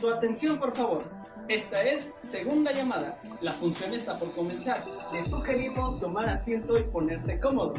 [0.00, 1.02] Su atención, por favor.
[1.46, 3.20] Esta es segunda llamada.
[3.42, 4.82] La función está por comenzar.
[5.12, 7.74] Le sugerimos tomar asiento y ponerse cómodo.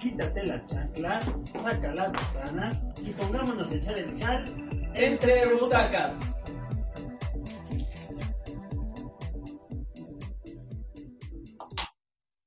[0.00, 4.44] Quítate las chanclas, saca las ventanas y pongámonos a echar el chal
[4.94, 6.18] Entre butacas.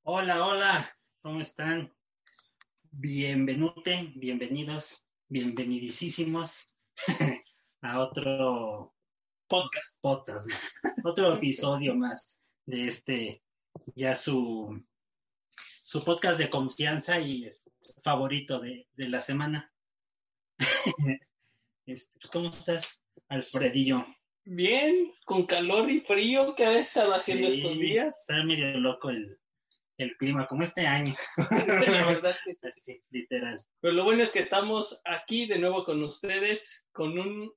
[0.03, 0.89] Hola, hola,
[1.21, 1.93] ¿cómo están?
[2.91, 6.69] Bienvenute, bienvenidos, bienvenidísimos
[7.81, 8.93] a otro
[9.47, 10.49] podcast, podcast,
[11.03, 13.43] otro episodio más de este,
[13.95, 14.83] ya su,
[15.83, 17.69] su podcast de confianza y es
[18.03, 19.71] favorito de, de la semana.
[21.85, 24.05] Este, pues, ¿Cómo estás, Alfredillo?
[24.45, 28.19] Bien, con calor y frío que ha estado haciendo Sí, estos días.
[28.19, 29.39] Está medio loco el,
[29.97, 31.15] el clima, como este año.
[31.87, 32.67] La verdad que sí.
[32.75, 33.59] Sí, literal.
[33.81, 37.51] Pero lo bueno es que estamos aquí de nuevo con ustedes, con un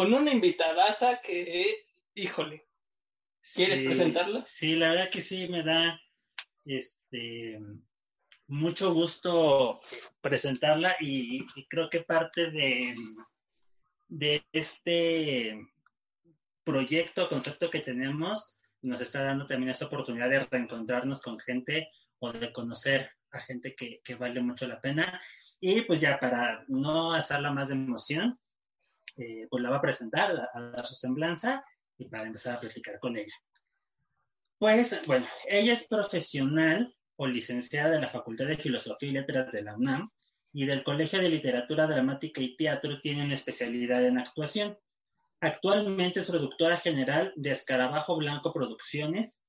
[0.00, 1.84] con una invitadaza que,
[2.14, 2.66] híjole,
[3.54, 4.44] ¿Quieres Sí, presentarla?
[4.46, 6.00] Sí, la verdad que sí me da
[6.64, 7.60] este
[8.46, 9.82] mucho gusto
[10.22, 12.94] presentarla y, y creo que parte de,
[14.08, 15.68] de este
[16.64, 21.90] proyecto, concepto que tenemos, nos está dando también esta oportunidad de reencontrarnos con gente
[22.20, 25.20] o de conocer a gente que, que vale mucho la pena.
[25.60, 28.40] Y pues ya para no hacerla más de emoción,
[29.16, 31.64] eh, pues la va a presentar, a, a dar su semblanza
[31.98, 33.34] y para empezar a platicar con ella.
[34.58, 39.62] Pues, bueno, ella es profesional o licenciada de la Facultad de Filosofía y Letras de
[39.62, 40.10] la UNAM
[40.52, 44.78] y del Colegio de Literatura Dramática y Teatro tiene una especialidad en actuación.
[45.40, 49.40] Actualmente es productora general de Escarabajo Blanco Producciones,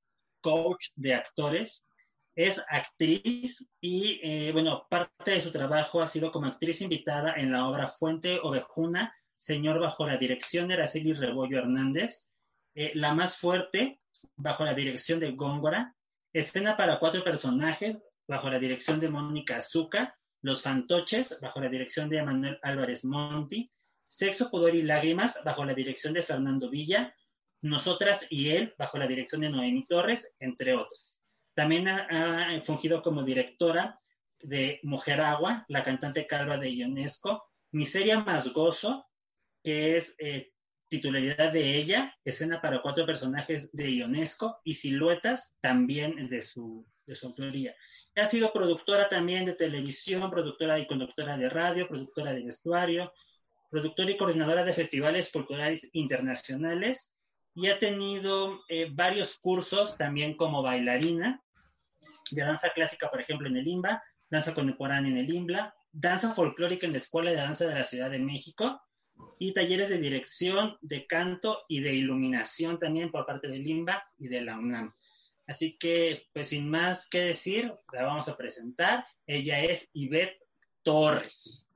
[0.42, 1.88] coach de actores,
[2.36, 7.52] es actriz y, eh, bueno, parte de su trabajo ha sido como actriz invitada en
[7.52, 12.30] la obra Fuente Ovejuna, Señor bajo la dirección de Araceli Rebollo Hernández,
[12.76, 14.00] eh, La más fuerte,
[14.36, 15.96] bajo la dirección de Góngora,
[16.32, 17.98] Escena para cuatro personajes,
[18.28, 23.72] bajo la dirección de Mónica Azuca, Los Fantoches, bajo la dirección de Manuel Álvarez Monti,
[24.06, 27.16] Sexo, Pudor y Lágrimas, bajo la dirección de Fernando Villa,
[27.64, 31.24] Nosotras y Él, bajo la dirección de Noemi Torres, entre otras.
[31.56, 34.00] También ha, ha fungido como directora
[34.40, 39.08] de Mujer Agua, la cantante calva de Ionesco, Miseria más Gozo,
[39.64, 40.52] que es eh,
[40.90, 47.16] titularidad de ella, escena para cuatro personajes de Ionesco y siluetas también de su, de
[47.16, 47.76] su autoría.
[48.16, 53.14] Ha sido productora también de televisión, productora y conductora de radio, productora de vestuario,
[53.70, 57.16] productora y coordinadora de festivales culturales internacionales
[57.56, 61.42] y ha tenido eh, varios cursos también como bailarina
[62.32, 66.86] de danza clásica, por ejemplo, en el IMBA, danza contemporánea en el IMBLA, danza folclórica
[66.86, 68.82] en la Escuela de Danza de la Ciudad de México
[69.40, 74.28] y talleres de dirección, de canto y de iluminación también por parte del IMBA y
[74.28, 74.94] de la UNAM.
[75.48, 79.06] Así que, pues sin más que decir, la vamos a presentar.
[79.26, 80.40] Ella es Ivette
[80.84, 81.68] Torres.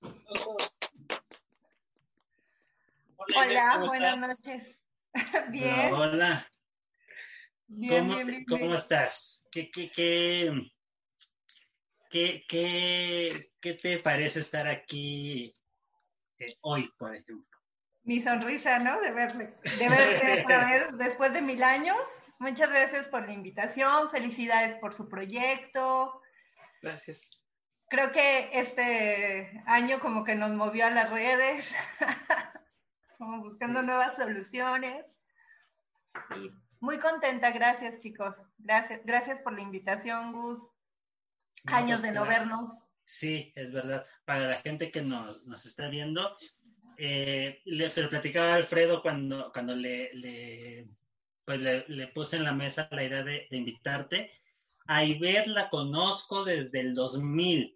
[0.00, 0.16] Hola,
[3.46, 4.44] Ivette, ¿cómo buenas estás?
[4.44, 4.76] noches.
[5.50, 6.48] bien, Hola,
[7.66, 9.46] bien, ¿cómo, bien, bien, cómo estás?
[9.50, 10.70] ¿Qué, qué, qué,
[12.10, 15.52] qué, qué, qué te parece estar aquí
[16.38, 17.58] eh, hoy, por ejemplo?
[18.02, 19.00] Mi sonrisa, ¿no?
[19.00, 21.96] De verle, de verte otra vez después de mil años.
[22.38, 26.22] Muchas gracias por la invitación, felicidades por su proyecto.
[26.80, 27.28] Gracias.
[27.88, 31.66] Creo que este año como que nos movió a las redes,
[33.18, 35.18] como buscando nuevas soluciones.
[36.36, 36.50] Y
[36.80, 38.36] muy contenta, gracias chicos.
[38.58, 40.60] Gracias, gracias por la invitación, Gus.
[41.64, 42.40] No, Años pues, de no claro.
[42.40, 42.87] vernos.
[43.10, 44.04] Sí, es verdad.
[44.26, 46.36] Para la gente que nos, nos está viendo,
[46.98, 50.90] eh, le, se lo platicaba a Alfredo cuando, cuando le, le,
[51.46, 54.30] pues le, le puse en la mesa la idea de, de invitarte.
[54.88, 57.74] A Ivette la conozco desde el 2000.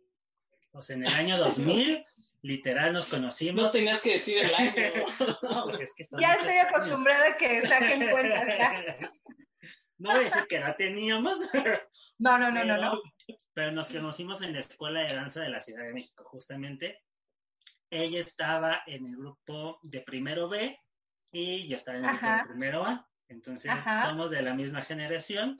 [0.72, 2.04] O sea, en el año 2000,
[2.42, 3.72] literal, nos No conocimos.
[3.72, 5.06] tenías que decir el año.
[5.44, 6.66] No, pues es que son Ya estoy años.
[6.74, 9.12] acostumbrada a que saquen cuentas ya.
[9.98, 11.38] No voy a decir que la teníamos,
[12.18, 13.00] No, no, no, no, no.
[13.54, 17.02] Pero nos conocimos en la Escuela de Danza de la Ciudad de México, justamente.
[17.90, 20.78] ella estaba en el grupo de primero B
[21.30, 23.08] y yo estaba en el grupo de primero A.
[23.28, 23.72] Entonces
[24.04, 25.56] somos de la misma generación.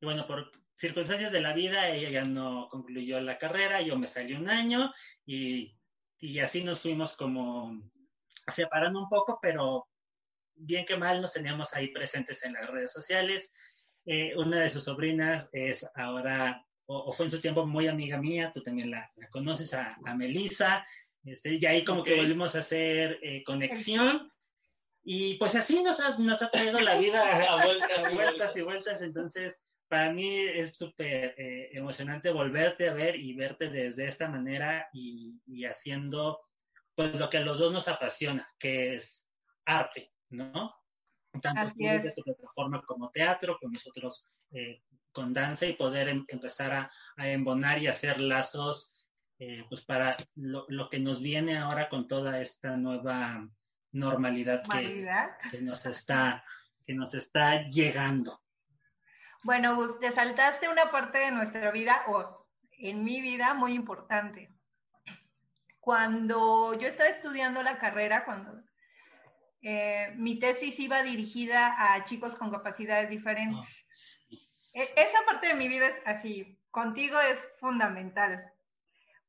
[0.00, 4.06] Y bueno, por circunstancias de la vida, ella ya no concluyó la carrera, yo me
[4.06, 4.92] salí un año
[5.24, 5.78] y,
[6.18, 7.82] y así nos fuimos como
[8.46, 9.88] separando un poco, pero
[10.54, 13.52] bien que mal nos teníamos ahí presentes en las redes sociales.
[14.04, 18.52] Eh, una de sus sobrinas es ahora, o, fue en su tiempo muy amiga mía,
[18.54, 20.86] tú también la, conoces, a, a Melissa,
[21.24, 24.32] este, y ahí como que volvimos a hacer eh, conexión.
[25.02, 29.02] Y pues así nos ha, nos ha traído la vida a vueltas, vueltas y vueltas.
[29.02, 34.88] Entonces, para mí es súper eh, emocionante volverte a ver y verte desde esta manera
[34.92, 36.40] y, y, haciendo
[36.94, 39.30] pues lo que a los dos nos apasiona, que es
[39.64, 40.74] arte, ¿no?
[41.42, 41.72] Tanto
[42.16, 44.82] tu plataforma como teatro, con nosotros eh,
[45.16, 48.92] con danza y poder em, empezar a, a, embonar y hacer lazos
[49.38, 53.48] eh, pues para lo, lo, que nos viene ahora con toda esta nueva
[53.92, 55.08] normalidad que,
[55.50, 56.44] que, nos está
[56.86, 58.42] que nos está llegando.
[59.42, 64.52] Bueno, te saltaste una parte de nuestra vida, o en mi vida, muy importante.
[65.80, 68.62] Cuando yo estaba estudiando la carrera, cuando
[69.62, 74.26] eh, mi tesis iba dirigida a chicos con capacidades diferentes.
[74.30, 74.45] E,
[74.82, 78.52] esa parte de mi vida es así, contigo es fundamental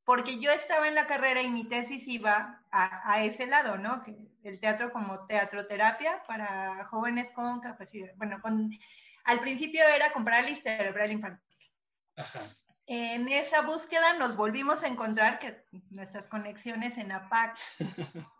[0.07, 4.05] porque yo estaba en la carrera y mi tesis iba a, ese lado, ¿no?
[4.41, 8.71] el teatro como teatroterapia para jóvenes con capacidad, bueno, con,
[9.25, 11.43] al principio era con parálisis cerebral infantil.
[12.15, 12.39] Ajá.
[12.85, 17.57] En esa búsqueda nos volvimos a encontrar que nuestras conexiones en APAC.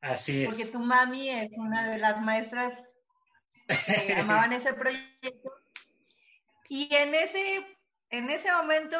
[0.00, 0.48] Así es.
[0.48, 2.72] Porque tu mami es una de las maestras
[4.06, 5.52] que amaban ese proyecto.
[6.74, 7.78] Y en ese,
[8.08, 8.96] en ese momento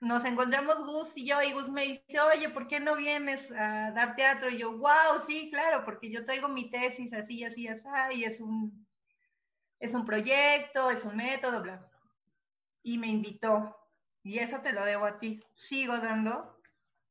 [0.00, 3.90] nos encontramos Gus y yo, y Gus me dice, oye, ¿por qué no vienes a
[3.90, 4.48] dar teatro?
[4.48, 7.82] Y yo, wow, sí, claro, porque yo traigo mi tesis así, así, así,
[8.14, 8.86] y es un,
[9.80, 11.90] es un proyecto, es un método, bla.
[12.84, 13.76] Y me invitó,
[14.22, 15.42] y eso te lo debo a ti.
[15.56, 16.62] Sigo dando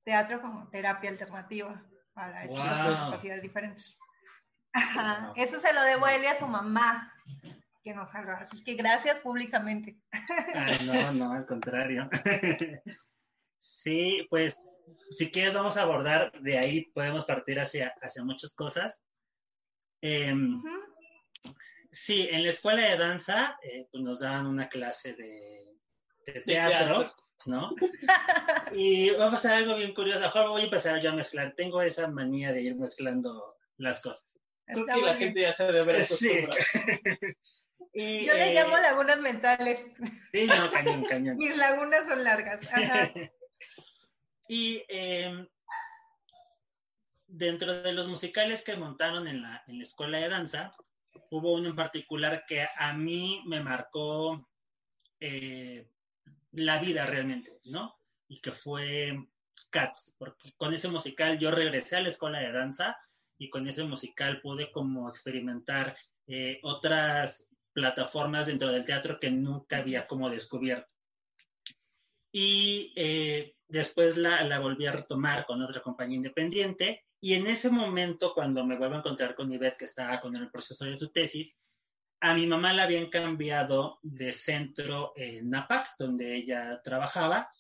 [0.05, 1.83] teatro como terapia alternativa
[2.13, 3.97] para chicos con capacidades diferentes.
[5.35, 7.13] Eso se lo debo a él y a su mamá,
[7.87, 8.39] que nos haga.
[8.41, 9.97] Así que gracias públicamente.
[10.85, 12.09] no, no, al contrario.
[13.59, 14.63] Sí, pues
[15.11, 19.01] si quieres vamos a abordar, de ahí podemos partir hacia, hacia muchas cosas.
[19.99, 20.61] Em,
[21.91, 27.11] sí, en la escuela de danza eh, pues nos daban una clase de, teatro,
[27.47, 27.69] ¿no?
[28.73, 30.23] y vamos a hacer algo bien curioso.
[30.25, 31.53] Ahora voy a empezar yo a mezclar.
[31.57, 34.37] Tengo esa manía de ir mezclando las cosas.
[34.65, 36.47] Creo que la gente ya se debe sí.
[37.97, 39.87] Yo le llamo eh, lagunas mentales.
[40.31, 41.37] Sí, no, cañón, cañón.
[41.37, 42.61] Mis lagunas son largas.
[44.47, 45.47] y em,
[47.25, 50.75] dentro de los musicales que montaron en la, en la escuela de danza,
[51.31, 54.47] hubo uno en particular que a mí me marcó
[55.19, 55.89] eh,
[56.51, 57.95] la vida realmente, ¿no?
[58.27, 59.17] Y que fue
[59.71, 62.95] Cats, porque con ese musical yo regresé a la escuela de danza
[63.39, 65.97] y con ese musical pude como experimentar
[66.27, 67.46] eh, otras
[67.77, 70.89] plataformas dentro del teatro que nunca había como descubierto.
[72.31, 77.69] Y eh, después la, la, volví a retomar con otra compañía independiente y en ese
[77.69, 81.09] momento, cuando me vuelvo a encontrar con Ivette, que estaba con el proceso de su
[81.09, 81.55] tesis,
[82.19, 87.51] a mi mamá la habían cambiado de centro en NAPAC, donde ella trabajaba,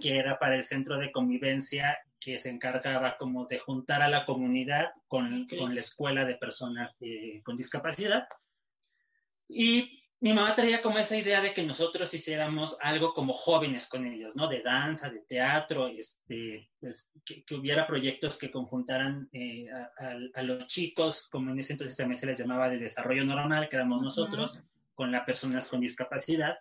[0.00, 4.24] que era para el centro de convivencia que se encargaba como de juntar a la
[4.24, 8.26] comunidad con, con la escuela de personas eh, con discapacidad.
[9.48, 14.06] Y mi mamá traía como esa idea de que nosotros hiciéramos algo como jóvenes con
[14.06, 14.48] ellos, ¿no?
[14.48, 19.66] De danza, de teatro, este, pues, que, hubiera proyectos que conjuntaran eh,
[20.34, 23.76] a, los chicos, como en ese entonces también se les llamaba de desarrollo normal, que
[23.76, 24.62] éramos nosotros,
[24.94, 26.56] con las personas con discapacidad.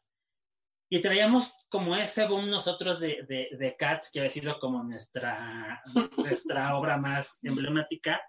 [0.89, 5.81] Y traíamos como ese boom nosotros de, de, de Cats, que había sido como nuestra,
[6.17, 8.21] nuestra obra más emblemática,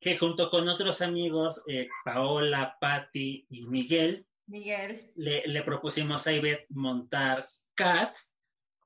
[0.00, 4.98] que junto con otros amigos, eh, Paola, Patti y Miguel, Miguel.
[5.14, 8.34] Le, le, propusimos a Ivette montar CATS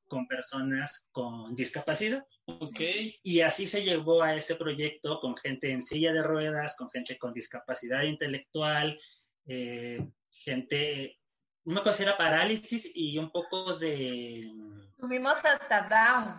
[0.09, 2.27] con personas con discapacidad.
[2.45, 3.15] Okay.
[3.23, 7.17] Y así se llevó a ese proyecto con gente en silla de ruedas, con gente
[7.17, 9.01] con discapacidad intelectual,
[9.47, 11.19] eh, gente,
[11.67, 14.51] acuerdo si era parálisis y un poco de...
[14.99, 16.39] Tuvimos hasta Down.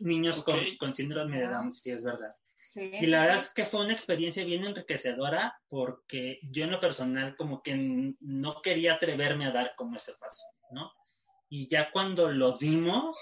[0.00, 2.34] Niños con, con, síndrome de Down, sí, es verdad.
[2.78, 7.62] Y la verdad que fue una experiencia bien enriquecedora porque yo en lo personal como
[7.62, 10.92] que no quería atreverme a dar como ese paso, ¿no?
[11.48, 13.18] Y ya cuando lo dimos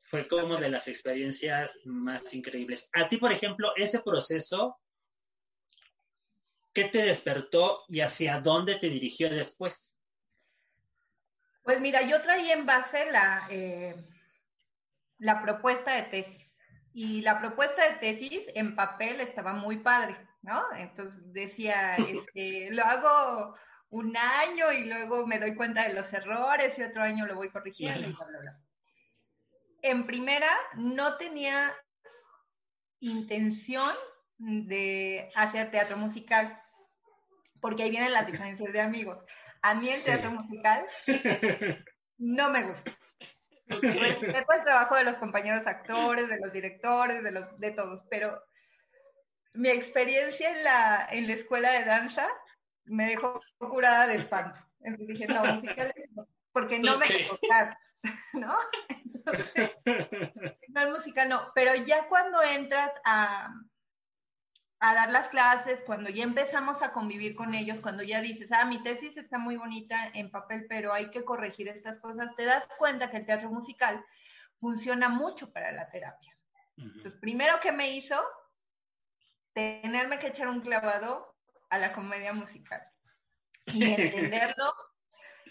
[0.00, 2.88] fue como de las experiencias más increíbles.
[2.92, 4.78] A ti, por ejemplo, ese proceso,
[6.72, 9.96] ¿qué te despertó y hacia dónde te dirigió después?
[11.64, 13.96] Pues mira, yo traía en base la, eh,
[15.18, 16.55] la propuesta de tesis.
[16.96, 20.64] Y la propuesta de tesis en papel estaba muy padre, ¿no?
[20.76, 23.54] Entonces decía, este, lo hago
[23.90, 27.50] un año y luego me doy cuenta de los errores y otro año lo voy
[27.50, 28.66] corrigiendo y bla, bla, bla
[29.82, 31.72] en primera no tenía
[33.00, 33.94] intención
[34.38, 36.60] de hacer teatro musical,
[37.60, 39.24] porque ahí vienen las diferencias de amigos.
[39.62, 40.86] A mí el teatro musical
[42.18, 42.92] no me gusta.
[43.68, 48.42] Respeto el trabajo de los compañeros actores, de los directores, de, los, de todos, pero
[49.54, 52.28] mi experiencia en la, en la escuela de danza
[52.84, 54.60] me dejó curada de espanto.
[54.80, 55.94] Entonces dije, no, musicales
[56.52, 57.78] porque no me gusta,
[58.32, 58.56] ¿no?
[60.68, 63.52] no es musical, no, pero ya cuando entras a,
[64.80, 68.64] a dar las clases, cuando ya empezamos a convivir con ellos, cuando ya dices, ah,
[68.66, 72.66] mi tesis está muy bonita en papel, pero hay que corregir estas cosas, te das
[72.78, 74.04] cuenta que el teatro musical
[74.60, 76.36] funciona mucho para la terapia.
[76.76, 78.22] Entonces, primero que me hizo,
[79.54, 81.34] tenerme que echar un clavado
[81.70, 82.82] a la comedia musical
[83.66, 84.74] y entenderlo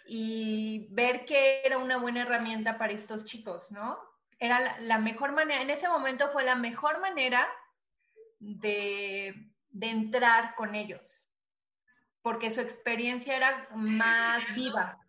[0.08, 3.98] y ver que era una buena herramienta para estos chicos, ¿no?
[4.38, 7.48] Era la, mejor manera, en ese momento fue la mejor manera
[8.39, 11.01] de, entrar con ellos,
[12.21, 14.99] porque su experiencia era más viva.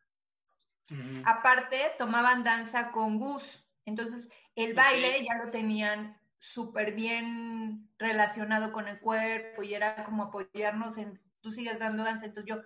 [1.24, 3.42] Aparte, tomaban danza con Gus,
[3.84, 10.24] entonces el baile ya lo tenían súper bien relacionado con el cuerpo y era como
[10.24, 12.62] apoyarnos en, tú sigues dando danza, entonces yo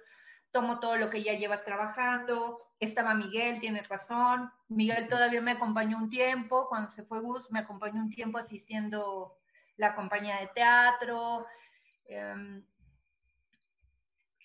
[0.51, 5.97] tomo todo lo que ya llevas trabajando, estaba Miguel, tienes razón, Miguel todavía me acompañó
[5.97, 9.40] un tiempo, cuando se fue Gus, me acompañó un tiempo asistiendo
[9.81, 11.47] la compañía de teatro.
[12.05, 12.65] Em,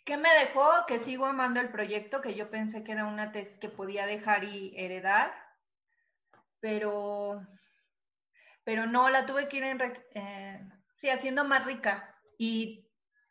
[0.05, 0.85] ¿Qué me dejó?
[0.87, 4.45] Que sigo amando el proyecto, que yo pensé que era una tesis que podía dejar
[4.45, 5.33] y heredar,
[6.59, 7.45] pero,
[8.63, 9.81] pero no, la tuve que ir en,
[10.13, 10.61] eh,
[11.01, 12.15] sí, haciendo más rica.
[12.37, 12.87] Y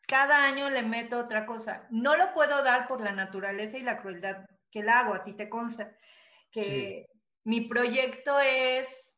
[0.07, 1.87] cada año le meto otra cosa.
[1.89, 5.33] No lo puedo dar por la naturaleza y la crueldad que la hago, a ti
[5.33, 5.95] te consta.
[6.51, 7.07] Que
[7.43, 9.14] mi proyecto es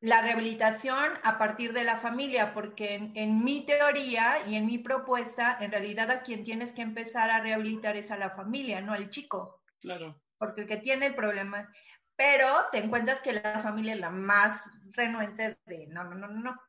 [0.00, 4.78] la rehabilitación a partir de la familia, porque en, en, mi teoría y en mi
[4.78, 8.92] propuesta, en realidad a quien tienes que empezar a rehabilitar es a la familia, no
[8.92, 9.62] al chico.
[9.80, 10.20] Claro.
[10.38, 11.68] Porque el que tiene el problema.
[12.14, 14.60] Pero te encuentras que la familia es la más
[14.92, 16.60] renuente de no, no, no, no.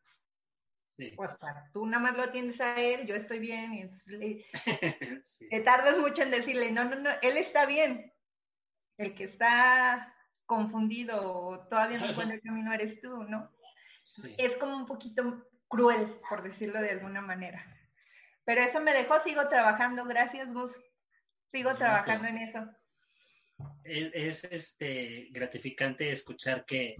[1.17, 4.45] O hasta tú nada más lo atiendes a él, yo estoy bien, y le,
[5.50, 8.13] te tardas mucho en decirle, no, no, no, él está bien.
[8.98, 10.13] El que está
[10.49, 13.51] confundido o todavía no encuentra el camino eres tú, ¿no?
[14.39, 17.63] Es como un poquito cruel, por decirlo de alguna manera.
[18.45, 20.71] Pero eso me dejó, sigo trabajando, gracias Gus,
[21.51, 22.67] sigo trabajando pues, en eso.
[23.83, 26.95] Es, es, este gratificante escuchar que,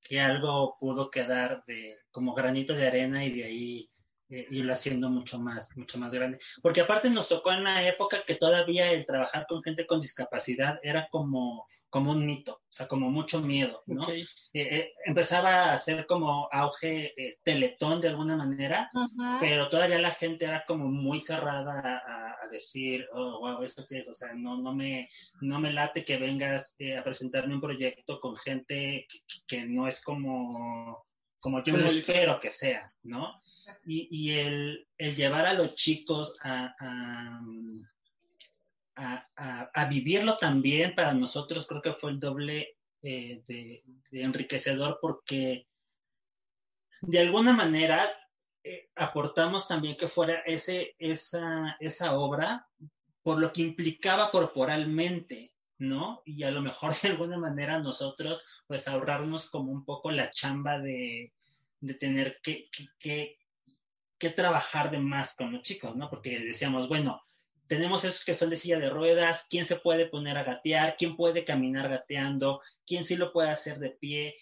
[0.00, 3.90] que algo pudo quedar de como granito de arena y de ahí
[4.28, 6.40] eh, irlo haciendo mucho más, mucho más grande.
[6.60, 10.80] Porque aparte nos tocó en una época que todavía el trabajar con gente con discapacidad
[10.82, 14.08] era como, como un mito, o sea, como mucho miedo, ¿no?
[14.10, 17.14] Eh, eh, empezaba a ser como auge
[17.44, 18.90] teletón de alguna manera,
[19.38, 24.08] pero todavía la gente era como muy cerrada a, decir, oh, wow, ¿esto qué es?
[24.08, 25.08] O sea, no, no, me,
[25.40, 29.04] no me late que vengas a presentarme un proyecto con gente
[29.48, 31.05] que no es como
[31.46, 33.40] como yo lo espero que sea, ¿no?
[33.84, 36.74] Y, y el, el, llevar a los chicos a,
[38.96, 45.68] a, a, vivirlo también para nosotros creo que fue el doble eh, de, enriquecedor porque
[47.02, 48.10] de alguna manera
[48.64, 52.66] eh, aportamos también que fuera ese, esa, esa obra
[53.22, 56.22] por lo que implicaba corporalmente, ¿no?
[56.24, 60.80] Y a lo mejor de alguna manera nosotros, pues ahorrarnos como un poco la chamba
[60.80, 61.32] de,
[61.80, 62.68] de tener que,
[62.98, 63.38] que,
[64.18, 66.10] que, trabajar de más con los chicos, ¿no?
[66.10, 67.22] Porque decíamos, bueno,
[67.66, 70.96] tenemos esos que son de silla de ruedas, ¿quién se puede poner a gatear?
[70.96, 72.60] ¿Quién puede caminar gateando?
[72.86, 74.34] ¿Quién sí lo puede hacer de pie?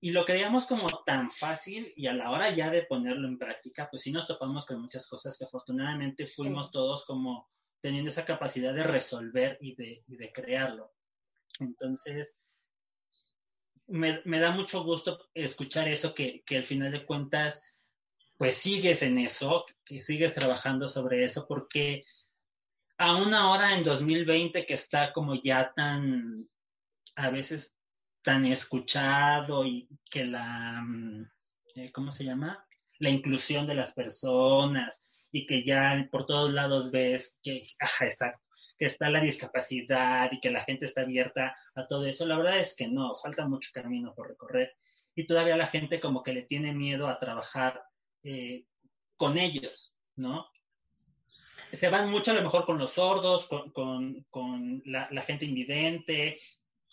[0.00, 3.88] Y lo creíamos como tan fácil y a la hora ya de ponerlo en práctica,
[3.90, 7.48] pues sí nos topamos con muchas cosas que afortunadamente fuimos todos como
[7.80, 10.92] teniendo esa capacidad de resolver y de, y de crearlo.
[11.60, 12.42] Entonces,
[13.88, 17.78] me, da mucho gusto escuchar eso, que, que al final de cuentas,
[18.36, 22.04] pues sigues en eso, que sigues trabajando sobre eso, porque
[22.98, 26.48] aún ahora en 2020 que está como ya tan,
[27.16, 27.76] a veces
[28.22, 31.30] tan escuchado y que la, mm,
[31.76, 32.66] eh, ¿cómo se llama?
[32.98, 38.45] La inclusión de las personas y que ya por todos lados ves que, ajá, exacto,
[38.78, 42.26] que está la discapacidad y que la gente está abierta a todo eso.
[42.26, 44.74] La verdad es que no, falta mucho camino por recorrer
[45.14, 47.82] y todavía la gente como que le tiene miedo a trabajar
[48.22, 48.66] eh,
[49.16, 50.46] con ellos, ¿no?
[51.72, 56.38] Se van mucho a lo mejor con los sordos, con, la, gente invidente,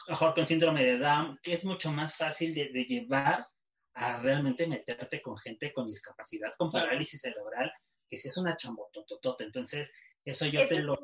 [0.07, 3.45] mejor con síndrome de Down, que es mucho más fácil de, llevar
[3.93, 7.71] a realmente meterte con gente con discapacidad, con parálisis cerebral,
[8.07, 9.43] que si es una chambototota.
[9.43, 9.93] Entonces,
[10.25, 10.97] eso yo te lo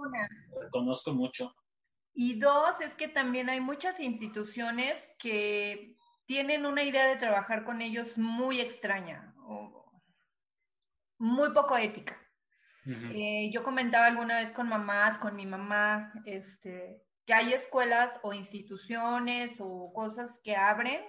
[0.61, 1.53] reconozco mucho.
[2.13, 5.95] Y dos, es que también hay muchas instituciones que
[6.25, 10.01] tienen una idea de trabajar con ellos muy extraña, o
[11.17, 12.17] muy poco ética.
[12.85, 18.33] Eh, yo comentaba alguna vez con mamás, con mi mamá, este, que hay escuelas o
[18.33, 20.99] instituciones o cosas que abren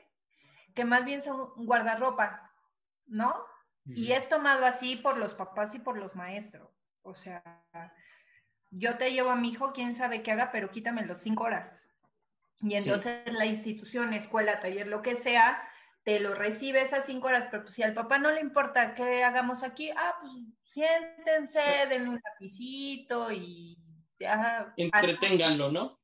[0.75, 2.51] que más bien son guardarropa,
[3.07, 3.35] ¿no?
[3.85, 6.71] Y es tomado así por los papás y por los maestros.
[7.03, 7.43] O sea,
[8.71, 11.87] yo te llevo a mi hijo, quién sabe qué haga, pero quítame los cinco horas.
[12.63, 15.63] Y entonces la institución, escuela, taller, lo que sea,
[16.05, 19.25] te lo recibe esas cinco horas, pero pues, si al papá no le importa qué
[19.25, 20.33] hagamos aquí, ah, pues
[20.73, 23.79] siéntense, denle un lapicito y
[24.19, 24.73] ya.
[24.77, 25.99] Entreténganlo, ¿no?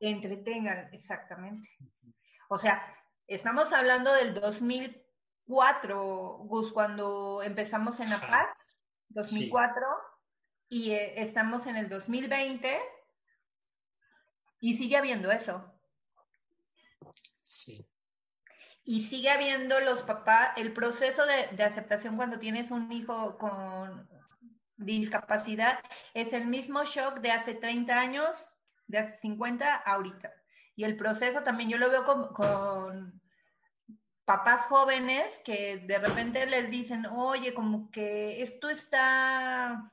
[0.00, 1.68] Entretengan, exactamente.
[2.48, 2.82] O sea,
[3.26, 8.54] estamos hablando del 2004, Gus, cuando empezamos en APAC,
[9.08, 9.86] 2004,
[10.74, 12.76] y eh, estamos en el 2020
[14.58, 15.72] y sigue habiendo eso.
[17.44, 17.86] Sí.
[18.82, 24.08] Y sigue habiendo los papás, el proceso de, de aceptación cuando tienes un hijo con
[24.76, 25.78] discapacidad
[26.12, 28.30] es el mismo shock de hace 30 años,
[28.88, 30.32] de hace 50 ahorita.
[30.74, 33.22] Y el proceso también yo lo veo con, con,
[34.24, 39.92] papás jóvenes que de repente les dicen, oye, como que esto está,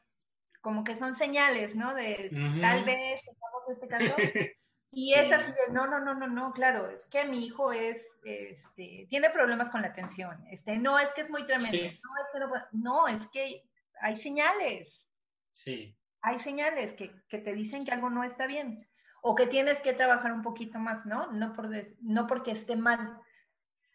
[0.62, 1.94] como que son señales, ¿no?
[1.94, 2.30] De
[2.62, 4.16] tal vez tengamos este caso.
[4.94, 8.06] Y es así de, no, no, no, no, no, claro, es que mi hijo es,
[8.26, 12.28] este, tiene problemas con la atención, este, no es que es muy tremendo, no, es
[12.34, 13.64] que no, no, es que
[14.02, 15.08] hay señales.
[15.54, 15.98] Sí.
[16.22, 18.86] Hay señales que, que, te dicen que algo no está bien
[19.22, 21.32] o que tienes que trabajar un poquito más, ¿no?
[21.32, 21.70] No, por
[22.02, 23.18] no porque esté mal,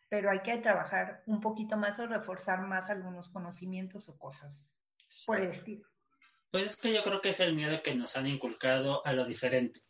[0.09, 4.67] pero hay que trabajar un poquito más o reforzar más algunos conocimientos o cosas
[5.27, 5.87] por el estilo.
[6.51, 9.25] Pues es que yo creo que es el miedo que nos han inculcado a lo
[9.25, 9.81] diferente,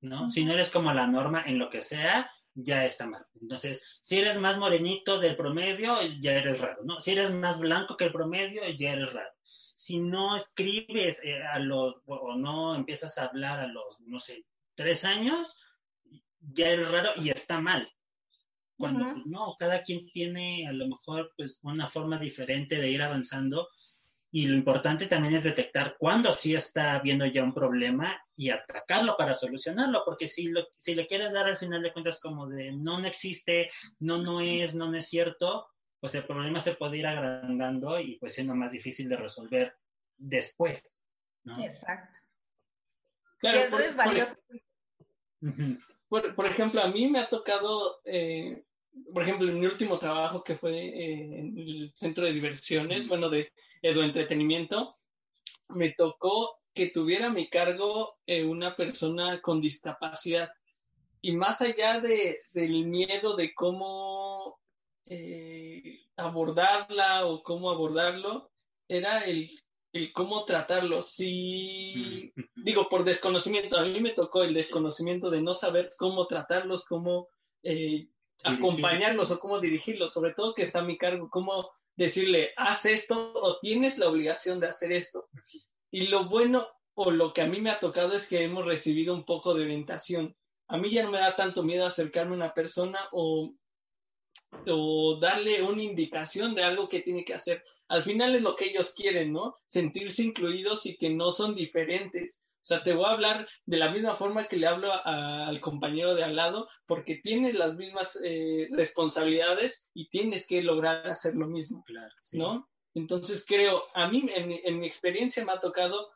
[0.00, 0.30] ¿no?
[0.30, 3.24] Si no eres como la norma en lo que sea, ya está mal.
[3.40, 7.00] Entonces, si eres más morenito del promedio, ya eres raro, ¿no?
[7.00, 9.30] Si eres más blanco que el promedio, ya eres raro.
[9.74, 14.44] Si no escribes eh, a los, o no empiezas a hablar a los, no sé,
[14.74, 15.56] tres años,
[16.40, 17.90] ya eres raro y está mal.
[18.76, 23.02] Cuando pues, no, cada quien tiene a lo mejor pues una forma diferente de ir
[23.02, 23.68] avanzando
[24.32, 29.16] y lo importante también es detectar cuándo sí está habiendo ya un problema y atacarlo
[29.16, 32.70] para solucionarlo, porque si, lo, si le quieres dar al final de cuentas como de
[32.72, 36.98] no, no existe, no, no es, no, no es cierto, pues el problema se puede
[36.98, 39.74] ir agrandando y pues siendo más difícil de resolver
[40.16, 41.02] después.
[41.42, 41.62] ¿no?
[41.64, 42.18] Exacto.
[43.38, 43.70] Claro,
[46.08, 48.64] por, por, ejemplo, a mí me ha tocado, eh,
[49.12, 53.30] por ejemplo, en mi último trabajo que fue eh, en el centro de diversiones, bueno,
[53.30, 53.50] de
[53.82, 54.98] Edu Entretenimiento,
[55.68, 60.50] me tocó que tuviera a mi cargo eh, una persona con discapacidad.
[61.20, 64.58] Y más allá de, del miedo de cómo
[66.16, 68.52] abordarla o cómo abordarlo,
[68.86, 69.50] era el
[69.92, 71.12] el cómo tratarlos.
[71.12, 76.84] Si, digo, por desconocimiento, a mí me tocó el desconocimiento de no saber cómo tratarlos,
[76.84, 77.28] cómo
[77.62, 78.08] eh,
[78.44, 83.32] acompañarlos o cómo dirigirlos, sobre todo que está a mi cargo, cómo decirle, haz esto
[83.34, 85.28] o tienes la obligación de hacer esto.
[85.90, 89.14] Y lo bueno o lo que a mí me ha tocado es que hemos recibido
[89.14, 90.36] un poco de orientación.
[90.68, 93.50] A mí ya no me da tanto miedo acercarme a una persona o
[94.66, 97.62] o darle una indicación de algo que tiene que hacer.
[97.88, 99.54] Al final es lo que ellos quieren, ¿no?
[99.64, 102.40] Sentirse incluidos y que no son diferentes.
[102.60, 106.14] O sea, te voy a hablar de la misma forma que le hablo al compañero
[106.14, 111.46] de al lado, porque tienes las mismas eh, responsabilidades y tienes que lograr hacer lo
[111.46, 112.68] mismo, claro, ¿no?
[112.94, 116.10] Entonces creo, a mí en, en mi experiencia me ha tocado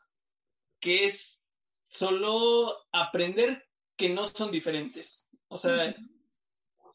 [0.79, 1.41] que es
[1.87, 5.27] solo aprender que no son diferentes.
[5.47, 5.95] O sea,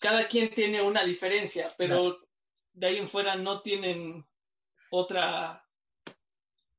[0.01, 2.19] cada quien tiene una diferencia, pero
[2.73, 4.27] de ahí en fuera no tienen
[4.91, 5.65] otra.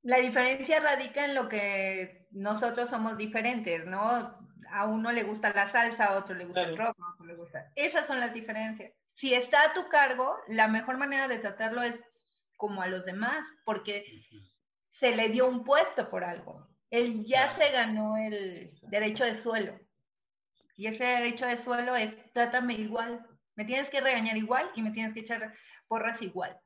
[0.03, 4.41] La diferencia radica en lo que nosotros somos diferentes, ¿no?
[4.71, 7.35] a uno le gusta la salsa, a otro le gusta el rock, a otro le
[7.35, 7.71] gusta.
[7.75, 8.91] Esas son las diferencias.
[9.15, 11.95] Si está a tu cargo, la mejor manera de tratarlo es
[12.57, 14.23] como a los demás, porque
[14.89, 16.67] se le dio un puesto por algo.
[16.89, 19.79] Él ya se ganó el derecho de suelo.
[20.75, 23.25] Y ese derecho de suelo es trátame igual.
[23.55, 25.53] Me tienes que regañar igual y me tienes que echar
[25.87, 26.59] porras igual.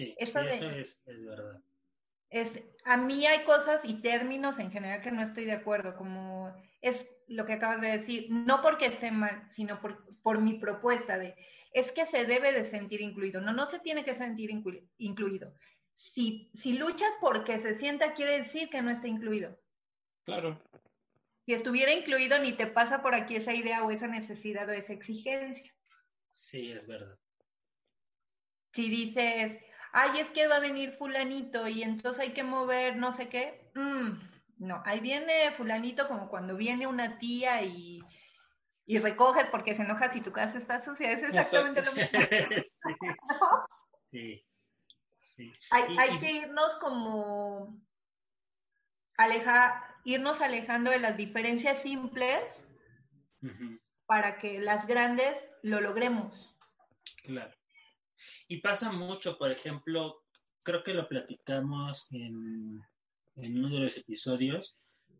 [0.00, 1.60] Sí, eso, es, verdad.
[2.30, 2.50] Es,
[2.84, 7.06] a mí hay cosas y términos en general que no estoy de acuerdo, como es
[7.26, 11.34] lo que acabas de decir, no porque esté mal, sino por, por mi propuesta de,
[11.72, 13.40] es que se debe de sentir incluido.
[13.40, 14.50] No, no se tiene que sentir
[14.98, 15.54] incluido.
[15.94, 19.58] Si, si luchas porque se sienta, quiere decir que no está incluido.
[20.24, 20.60] Claro.
[21.44, 24.92] Si estuviera incluido, ni te pasa por aquí esa idea o esa necesidad o esa
[24.92, 25.72] exigencia.
[26.32, 27.18] Sí, es verdad.
[28.72, 29.60] Si dices,
[29.92, 33.70] ay, es que va a venir fulanito y entonces hay que mover no sé qué,
[33.74, 38.02] mm, no, ahí viene fulanito como cuando viene una tía y,
[38.86, 42.18] y, recoges porque se enoja si tu casa está sucia, es exactamente lo mismo.
[44.10, 44.44] sí.
[45.18, 45.52] sí.
[45.70, 47.80] Hay, hay que irnos como
[49.16, 52.40] alejar, irnos alejando de las diferencias simples
[54.06, 56.54] para que las grandes lo logremos.
[57.24, 57.59] Claro.
[58.48, 60.22] Y pasa mucho, por ejemplo,
[60.62, 62.80] creo que lo platicamos en,
[63.36, 64.76] uno de los episodios,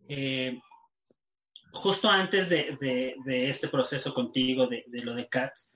[0.08, 0.58] eh,
[1.72, 5.72] justo antes de, este proceso contigo, de, lo de CATS,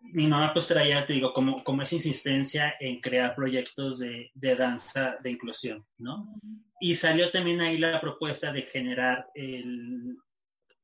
[0.00, 5.16] mi mamá pues traía, te digo, como, como esa insistencia en crear proyectos de, danza
[5.22, 6.34] de inclusión, ¿no?
[6.80, 10.16] Y salió también ahí la propuesta de generar el,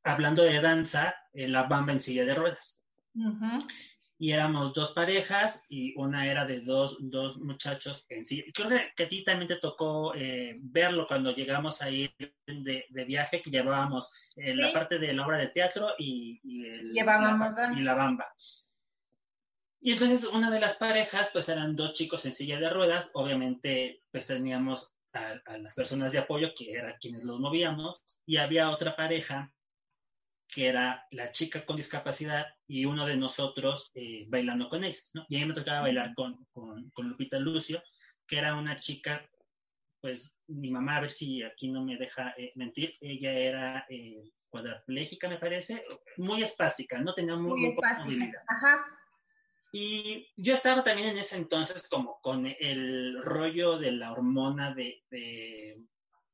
[0.05, 2.85] hablando de danza, la bamba en silla de ruedas
[4.21, 8.45] y éramos dos parejas y una era de dos, dos muchachos en sí.
[8.53, 12.13] Creo que, a ti también te tocó eh, verlo cuando llegamos a ir
[12.47, 17.03] de, viaje, que llevábamos eh, la parte de la obra de teatro y, y, la,
[17.77, 18.35] y la bamba.
[19.81, 24.03] Y entonces una de las parejas, pues eran dos chicos en silla de ruedas, obviamente
[24.11, 28.71] pues teníamos a, a las personas de apoyo, que eran quienes los movíamos, y había
[28.71, 29.55] otra pareja
[30.49, 35.27] que era la chica con discapacidad y uno de nosotros eh, bailando con ellas, ¿no?
[35.29, 37.83] Y a mí me tocaba bailar con, con, Lupita Lucio,
[38.27, 39.29] que era una chica,
[40.01, 44.23] pues mi mamá, a ver si aquí no me deja eh, mentir, ella era eh,
[44.49, 45.85] cuadraplégica, me parece,
[46.17, 48.43] muy espástica, no tenía muy, muy movilidad.
[48.49, 48.87] Ajá.
[49.71, 55.05] Y yo estaba también en ese entonces como con el rollo de la hormona de,
[55.11, 55.85] de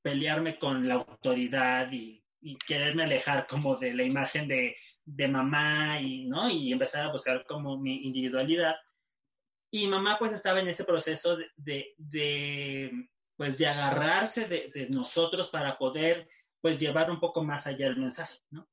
[0.02, 4.76] pelearme con la autoridad y y quererme alejar como de la imagen de,
[5.06, 6.50] de, mamá y, ¿no?
[6.50, 8.74] Y empezar a buscar como mi individualidad.
[9.70, 15.48] Y mamá pues estaba en ese proceso de, de, pues de agarrarse de, de, nosotros
[15.48, 16.28] para poder
[16.60, 18.68] pues llevar un poco más allá el mensaje, ¿no?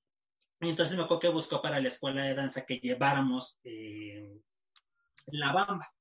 [0.59, 4.37] Y entonces me acuerdo que buscó para la escuela de danza que lleváramos eh,
[5.27, 5.91] la bamba.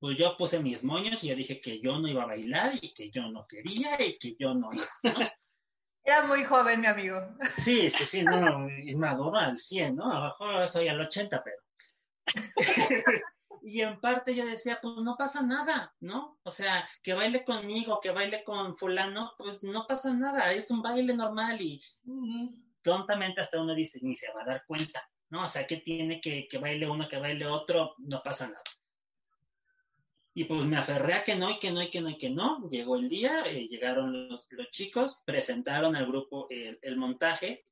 [0.00, 2.92] Pues yo puse mis moños y yo dije que yo no iba a bailar y
[2.92, 5.28] que yo no quería y que yo no iba, ¿no?
[6.08, 7.20] Era muy joven, mi amigo.
[7.58, 10.10] Sí, sí, sí, no, es maduro al 100, ¿no?
[10.10, 11.56] A lo soy al 80, pero.
[13.62, 16.38] y en parte yo decía, pues no pasa nada, ¿no?
[16.44, 20.80] O sea, que baile conmigo, que baile con fulano, pues no pasa nada, es un
[20.80, 21.78] baile normal y
[22.80, 25.44] tontamente hasta uno dice, ni se va a dar cuenta, ¿no?
[25.44, 28.62] O sea, que tiene que, que baile uno, que baile otro, no pasa nada.
[30.38, 32.30] Y pues me aferré a que no, y que no, y que no, y que
[32.30, 32.68] no.
[32.68, 37.64] Llegó el día, eh, llegaron los, chicos, presentaron al grupo el, montaje.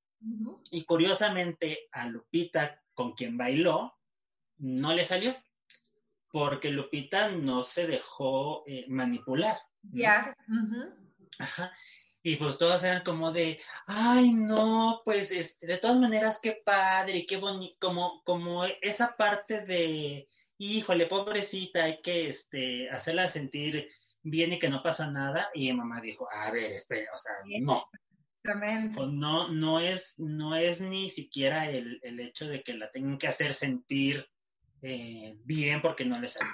[0.72, 3.94] Y curiosamente a Lupita, con quien bailó,
[4.56, 5.36] no le salió.
[6.32, 9.58] Porque Lupita no se dejó eh, manipular.
[9.82, 10.36] Ya.
[11.38, 11.72] Ajá.
[12.24, 17.26] Y pues todos eran como de, ay, no, pues este, de todas maneras, qué padre,
[17.26, 23.88] qué bonito, como, como esa parte de, híjole, pobrecita, hay que este, hacerla sentir
[24.22, 25.50] bien y que no pasa nada.
[25.54, 27.88] Y mamá dijo, a ver, espera, o sea, no.
[28.94, 33.26] Pues no, no es, no es ni siquiera el, hecho de que la tengan que
[33.26, 34.24] hacer sentir
[34.82, 36.52] eh, bien porque no le salió.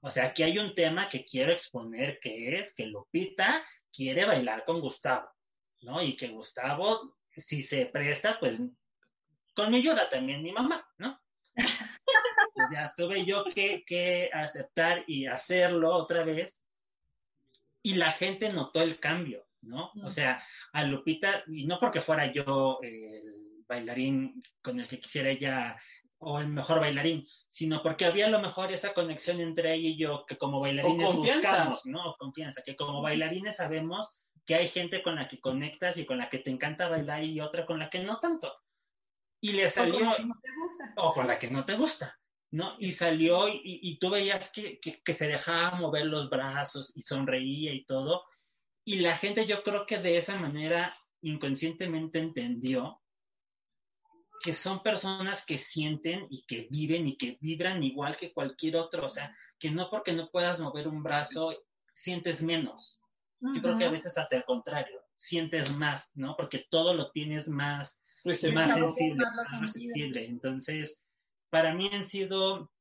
[0.00, 4.64] O sea, aquí hay un tema que quiero exponer que es que Lupita quiere bailar
[4.66, 5.30] con Gustavo,
[5.80, 6.02] ¿no?
[6.02, 8.60] Y que Gustavo, si se presta, pues
[9.54, 11.18] con mi ayuda también mi mamá, ¿no?
[12.68, 16.60] pues ya tuve yo que, aceptar y hacerlo otra vez.
[17.82, 19.92] Y la gente notó el cambio, ¿no?
[20.02, 25.30] O sea, a Lupita, y no porque fuera yo el bailarín con el que quisiera
[25.30, 25.80] ella
[26.18, 29.98] o el mejor bailarín, sino porque había a lo mejor esa conexión entre ella y
[29.98, 32.16] yo que como bailarines buscamos, ¿no?
[32.18, 36.30] Confianza, que como bailarines sabemos que hay gente con la que conectas y con la
[36.30, 38.52] que te encanta bailar y otra con la que no tanto.
[39.40, 39.96] Y le salió...
[39.96, 40.94] O con la que no te gusta.
[40.96, 42.16] O con la que no te gusta.
[42.56, 42.74] ¿No?
[42.78, 47.02] Y salió y, y tú veías que, que, que, se dejaba mover los brazos y
[47.02, 48.24] sonreía y todo.
[48.82, 53.02] Y la gente yo creo que de esa manera inconscientemente entendió
[54.40, 59.04] que son personas que sienten y que viven y que vibran igual que cualquier otro.
[59.04, 61.54] O sea, que no porque no puedas mover un brazo
[61.92, 63.02] sientes menos.
[63.38, 66.34] Yo creo que a veces hace el contrario, sientes más, ¿no?
[66.36, 69.26] Porque todo lo tienes más, más sensible,
[69.60, 70.26] más sensible.
[70.26, 71.05] Entonces,
[71.50, 72.72] para mí han sido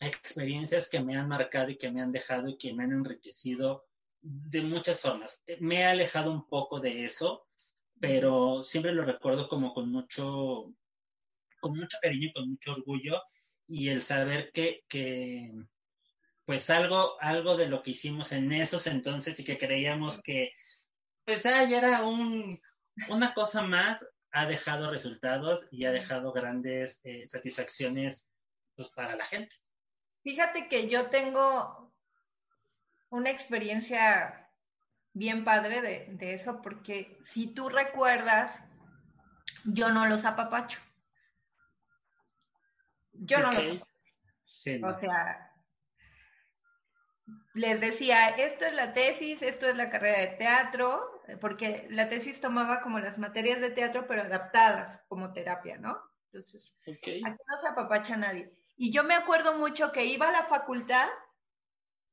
[0.00, 3.86] experiencias que me han marcado y que me han dejado y que me han enriquecido
[4.20, 5.42] de muchas formas.
[5.60, 7.46] Me he alejado un poco de eso,
[8.00, 10.72] pero siempre lo recuerdo como con mucho,
[11.60, 13.22] con mucho cariño y con mucho orgullo
[13.66, 15.52] y el saber que,
[16.44, 20.52] pues algo, algo de lo que hicimos en esos entonces y que creíamos que
[21.24, 22.58] pues ah, ya era un,
[23.10, 28.28] una cosa más, ha dejado resultados y ha dejado grandes eh, satisfacciones
[28.76, 29.56] pues, para la gente.
[30.22, 31.92] Fíjate que yo tengo
[33.10, 34.50] una experiencia
[35.12, 38.52] bien padre de, de eso, porque si tú recuerdas,
[39.64, 40.80] yo no los apapacho.
[43.12, 43.82] Yo no los
[44.44, 44.88] sí, no.
[44.88, 45.52] O sea,
[47.54, 52.40] les decía, esto es la tesis, esto es la carrera de teatro, porque la tesis
[52.40, 56.00] tomaba como las materias de teatro, pero adaptadas como terapia, ¿no?
[56.32, 58.52] Entonces, aquí no se apapacha nadie.
[58.76, 61.08] Y yo me acuerdo mucho que iba a la facultad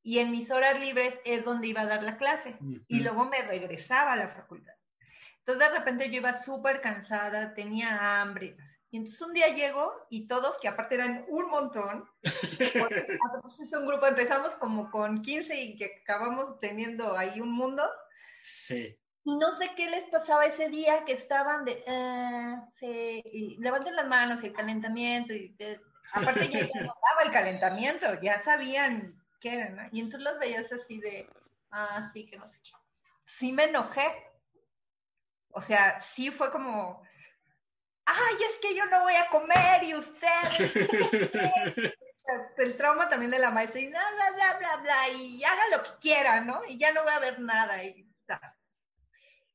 [0.01, 3.41] y en mis horas libres es donde iba a dar la clase y luego me
[3.41, 4.73] regresaba a la facultad.
[5.39, 8.57] Entonces de repente yo iba súper cansada, tenía hambre.
[8.89, 13.05] Y entonces un día llego y todos, que aparte eran un montón, porque
[13.63, 17.83] es un grupo, empezamos como con 15 y que acabamos teniendo ahí un mundo.
[18.43, 18.97] Sí.
[19.27, 21.83] Y no sé qué les pasaba ese día que estaban de,
[23.33, 25.33] y levanten las manos el calentamiento.
[25.33, 25.57] Y
[26.13, 29.89] aparte ya, notaba el calentamiento, ya sabían qué era, ¿no?
[29.91, 31.27] Y entonces los veías así de,
[31.71, 32.69] ah, sí, que no sé qué.
[33.25, 34.05] Sí me enojé.
[35.49, 37.01] O sea, sí fue como,
[38.05, 40.29] ay, es que yo no voy a comer y usted.
[42.57, 44.03] el trauma también de la maestra y bla,
[44.35, 46.63] bla, bla, bla, y haga lo que quiera, ¿no?
[46.65, 47.83] Y ya no voy a ver nada.
[47.83, 48.07] Y,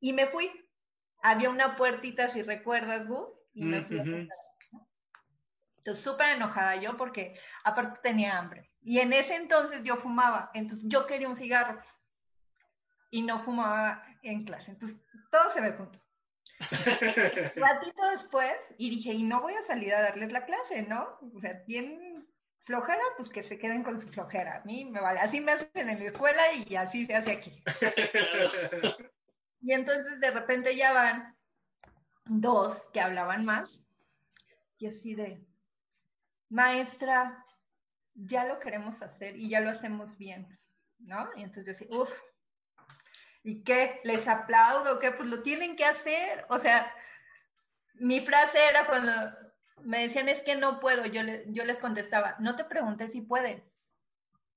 [0.01, 0.51] y me fui.
[1.23, 3.99] Había una puertita, si recuerdas, Gus, y me fui
[5.77, 8.71] Entonces, súper enojada yo porque aparte tenía hambre.
[8.83, 11.83] Y en ese entonces yo fumaba, entonces yo quería un cigarro
[13.11, 14.71] y no fumaba en clase.
[14.71, 14.99] Entonces,
[15.31, 16.01] todo se me juntó.
[17.57, 21.19] Ratito después, y dije, y no voy a salir a darles la clase, ¿no?
[21.35, 22.27] O sea, bien
[22.65, 24.57] flojera, pues que se queden con su flojera.
[24.57, 27.63] A mí me vale, así me hacen en la escuela y así se hace aquí.
[29.61, 31.37] y entonces de repente ya van
[32.25, 33.71] dos que hablaban más,
[34.79, 35.45] y así de,
[36.49, 37.45] maestra,
[38.15, 40.59] ya lo queremos hacer y ya lo hacemos bien,
[40.99, 41.31] ¿no?
[41.37, 42.11] Y entonces yo decía, uff,
[43.43, 44.01] ¿Y qué?
[44.05, 44.99] ¿Les aplaudo?
[44.99, 45.13] ¿Qué?
[45.13, 46.45] Pues lo tienen que hacer.
[46.49, 46.93] O sea,
[47.95, 49.13] mi frase era cuando
[49.83, 53.63] me decían es que no puedo, yo, yo les contestaba, no te pregunté si puedes.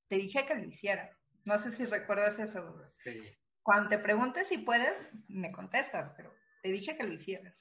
[0.10, 1.10] Te dije que lo hiciera.
[1.46, 2.92] No sé si recuerdas eso.
[3.04, 3.22] Sí.
[3.63, 4.93] Cuando te preguntes si puedes,
[5.28, 7.56] me contestas, pero te dije que lo hicieras.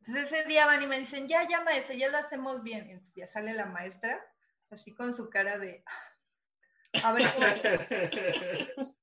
[0.00, 2.90] Entonces ese día van y me dicen, ya, ya maestra, ya lo hacemos bien.
[2.90, 4.24] entonces ya sale la maestra,
[4.70, 5.84] así con su cara de,
[7.02, 7.26] a ver,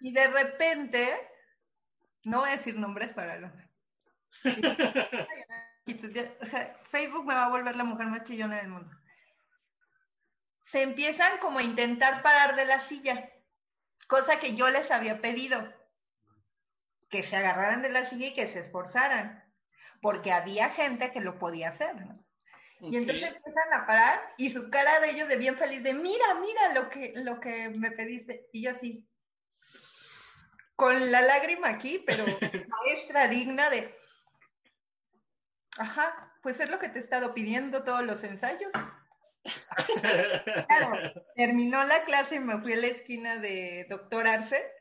[0.00, 1.08] Y de repente,
[2.24, 3.50] no voy a decir nombres para lo.
[6.40, 8.94] o sea, Facebook me va a volver la mujer más chillona del mundo.
[10.66, 13.28] Se empiezan como a intentar parar de la silla,
[14.08, 15.72] cosa que yo les había pedido,
[17.10, 19.44] que se agarraran de la silla y que se esforzaran,
[20.02, 22.24] porque había gente que lo podía hacer, ¿no?
[22.80, 26.34] Y entonces empiezan a parar y su cara de ellos de bien feliz de mira,
[26.34, 28.48] mira lo que, lo que me pediste.
[28.52, 29.08] Y yo así,
[30.76, 32.24] con la lágrima aquí, pero
[32.68, 33.96] maestra digna de,
[35.76, 38.70] ajá, pues es lo que te he estado pidiendo todos los ensayos.
[40.68, 44.78] claro, terminó la clase y me fui a la esquina de Doctor Arce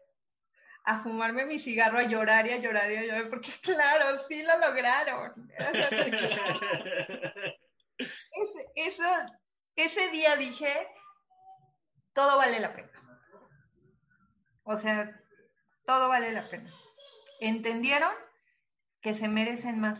[0.88, 4.42] a fumarme mi cigarro, a llorar y a llorar y a llorar, porque claro, sí
[4.44, 5.52] lo lograron.
[8.76, 9.02] ese,
[9.76, 10.88] ese día dije,
[12.14, 12.90] todo vale la pena.
[14.64, 15.22] O sea,
[15.86, 16.72] todo vale la pena.
[17.42, 18.14] ¿Entendieron?
[19.02, 20.00] Que se merecen más.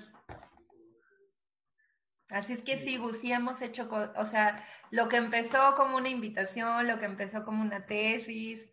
[2.30, 6.88] Así es que sí, sí hemos hecho, o sea, lo que empezó como una invitación,
[6.88, 8.70] lo que empezó como una tesis,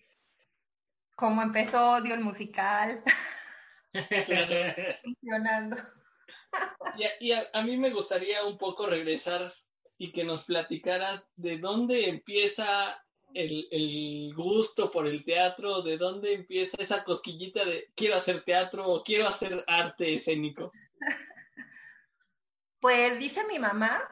[1.14, 3.02] cómo empezó Odio el musical.
[5.02, 5.76] Funcionando.
[7.20, 9.52] Y, a, a, mí me gustaría un poco regresar
[9.98, 13.00] y que nos platicaras de dónde empieza
[13.34, 18.86] el, el, gusto por el teatro, de dónde empieza esa cosquillita de quiero hacer teatro
[18.88, 20.72] o quiero hacer arte escénico.
[22.84, 24.06] Pues dice mi mamá,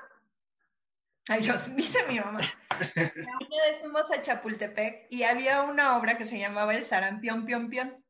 [1.28, 6.26] ay Dios, dice mi mamá, una vez fuimos a Chapultepec y había una obra que
[6.26, 8.02] se llamaba El Sarampión Pion Pion.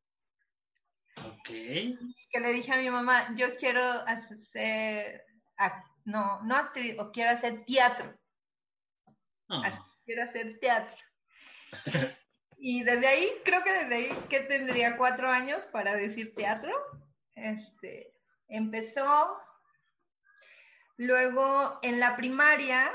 [1.17, 1.49] Ok.
[1.49, 5.25] Que le dije a mi mamá, yo quiero hacer,
[6.05, 8.17] no, no actriz, o quiero hacer teatro.
[9.49, 9.85] Ah.
[10.05, 10.97] Quiero hacer teatro.
[12.57, 16.73] y desde ahí, creo que desde ahí, que tendría cuatro años para decir teatro,
[17.35, 18.15] este,
[18.47, 19.43] empezó.
[20.97, 22.93] Luego, en la primaria,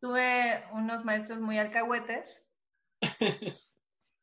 [0.00, 2.44] tuve unos maestros muy alcahuetes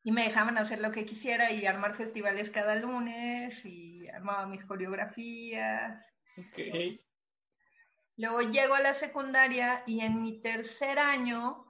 [0.02, 4.64] y me dejaban hacer lo que quisiera y armar festivales cada lunes y armaba mis
[4.64, 6.04] coreografías.
[6.36, 7.04] Okay.
[8.16, 11.64] Luego llego a la secundaria y en mi tercer año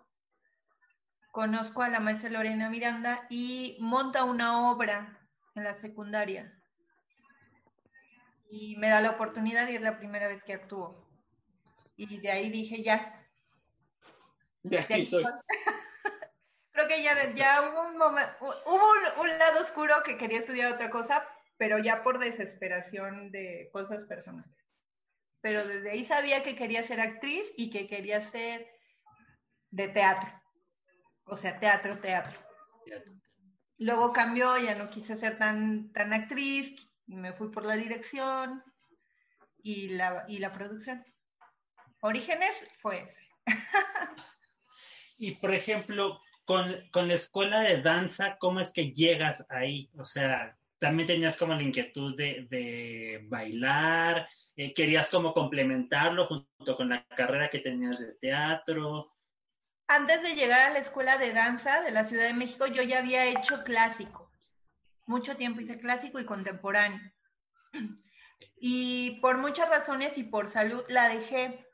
[1.31, 6.58] conozco a la maestra Lorena Miranda y monta una obra en la secundaria.
[8.49, 11.07] Y me da la oportunidad y es la primera vez que actúo.
[11.97, 13.27] Y de ahí dije, ya.
[14.63, 15.25] De aquí soy.
[16.73, 18.33] Creo que ya, ya hubo, un, momento,
[18.67, 24.05] hubo un lado oscuro que quería estudiar otra cosa, pero ya por desesperación de cosas
[24.05, 24.59] personales
[25.41, 28.67] pero desde ahí sabía que quería ser actriz y que quería ser
[29.71, 30.31] de teatro.
[31.25, 32.39] O sea, teatro, teatro.
[33.79, 36.75] Luego cambió, ya no quise ser tan, tan actriz,
[37.17, 38.63] me fui por la dirección
[39.59, 41.05] y la, y la producción.
[42.01, 43.29] Orígenes fue ese.
[45.19, 49.91] y por ejemplo, con, con la escuela de danza, ¿cómo es que llegas ahí?
[49.99, 56.89] O sea, también tenías como la inquietud de, bailar, eh, querías como complementarlo junto con
[56.91, 59.13] la carrera que tenías de teatro.
[59.89, 62.99] Antes de llegar a la escuela de danza de la Ciudad de México, yo ya
[62.99, 64.28] había hecho clásico.
[65.09, 67.01] Mucho tiempo hice clásico y contemporáneo.
[68.61, 71.67] Y por muchas razones y por salud la dejé.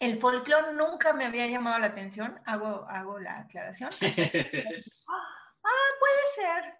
[0.00, 3.90] El folclore nunca me había llamado la atención, hago, hago la aclaración.
[4.00, 6.78] ah, puede ser,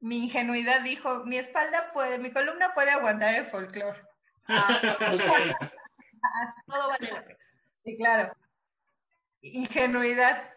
[0.00, 4.02] mi ingenuidad dijo, mi espalda puede, mi columna puede aguantar el folclore.
[4.48, 4.80] Ah,
[6.66, 7.38] todo va a ser.
[7.84, 8.34] Sí, claro.
[9.42, 10.50] Ingenuidad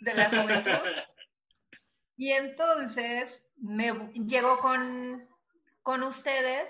[0.00, 0.70] de la juventud.
[2.16, 5.26] Y entonces me llegó con,
[5.82, 6.68] con ustedes.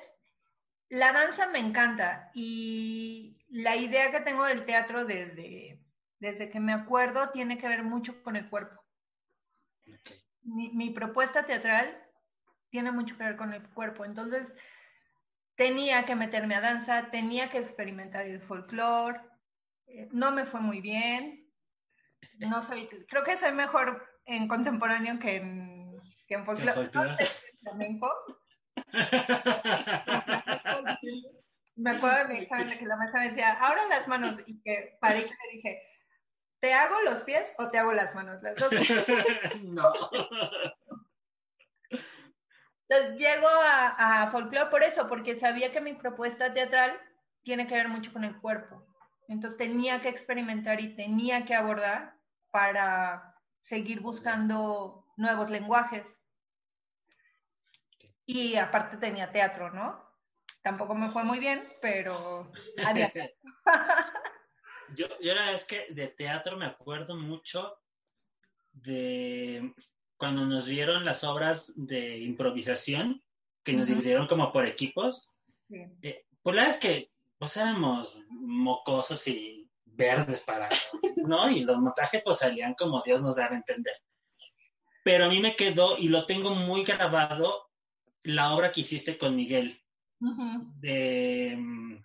[0.88, 5.80] La danza me encanta y la idea que tengo del teatro desde,
[6.20, 8.82] desde que me acuerdo tiene que ver mucho con el cuerpo
[10.44, 11.96] mi, propuesta teatral
[12.70, 14.04] tiene mucho que ver con el cuerpo.
[14.04, 14.54] Entonces,
[15.56, 19.20] tenía que meterme a danza, tenía que experimentar el folclore.
[19.86, 21.46] Eh, no me fue muy bien.
[22.38, 25.71] No soy, creo que soy mejor en contemporáneo que en,
[26.32, 26.90] que en folclore.
[31.76, 34.98] me acuerdo de mi examen que la maestra me decía, ahora las manos, y que
[35.00, 35.80] paré y le dije,
[36.62, 38.40] ¿Te hago los pies o te hago las manos?
[38.40, 38.70] Las dos.
[39.64, 39.82] no.
[42.88, 46.96] Entonces llego a, a folclore por eso, porque sabía que mi propuesta teatral
[47.42, 48.86] tiene que ver mucho con el cuerpo.
[49.26, 52.14] Entonces tenía que experimentar y tenía que abordar
[52.52, 56.04] para seguir buscando nuevos lenguajes.
[58.26, 60.02] Y aparte tenía teatro, ¿no?
[60.62, 62.50] Tampoco me fue muy bien, pero
[64.94, 67.78] Yo, yo la verdad es que de teatro me acuerdo mucho
[68.72, 69.74] de
[70.16, 73.22] cuando nos dieron las obras de improvisación,
[73.64, 75.28] que nos dividieron como por equipos.
[76.02, 80.68] Eh, pues la verdad es que pues éramos mocosos y verdes para,
[81.16, 81.50] ¿no?
[81.50, 83.94] Y los montajes pues salían como Dios nos daba a entender.
[85.04, 87.71] Pero a mí me quedó, y lo tengo muy grabado,
[88.24, 89.78] la obra que hiciste con Miguel.
[90.80, 91.96] De, mm,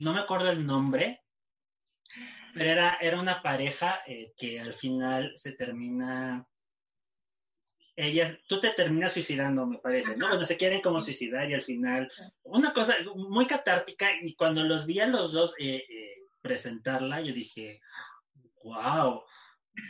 [0.00, 1.22] no me acuerdo el nombre,
[2.54, 6.46] pero era, era una pareja eh, que al final se termina.
[7.96, 10.28] Ella, tú te terminas suicidando, me parece, ¿no?
[10.28, 12.10] Bueno, se quieren como suicidar y al final.
[12.42, 17.32] Una cosa muy catártica, y cuando los vi a los dos eh, eh, presentarla, yo
[17.32, 17.80] dije,
[18.64, 19.22] wow.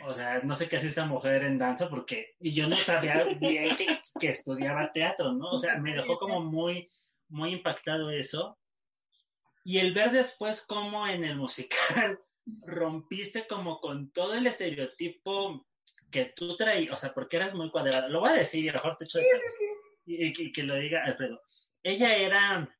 [0.05, 2.35] O sea, no sé qué hace esta mujer en danza porque.
[2.39, 5.51] Y yo no sabía bien que, que estudiaba teatro, ¿no?
[5.51, 6.89] O sea, me dejó como muy,
[7.29, 8.57] muy impactado eso.
[9.65, 12.19] Y el ver después cómo en el musical
[12.65, 15.65] rompiste como con todo el estereotipo
[16.11, 18.07] que tú traías, o sea, porque eras muy cuadrada.
[18.07, 19.25] Lo voy a decir y mejor te echo de
[20.05, 21.41] y, que lo diga Alfredo.
[21.81, 22.77] Ella era,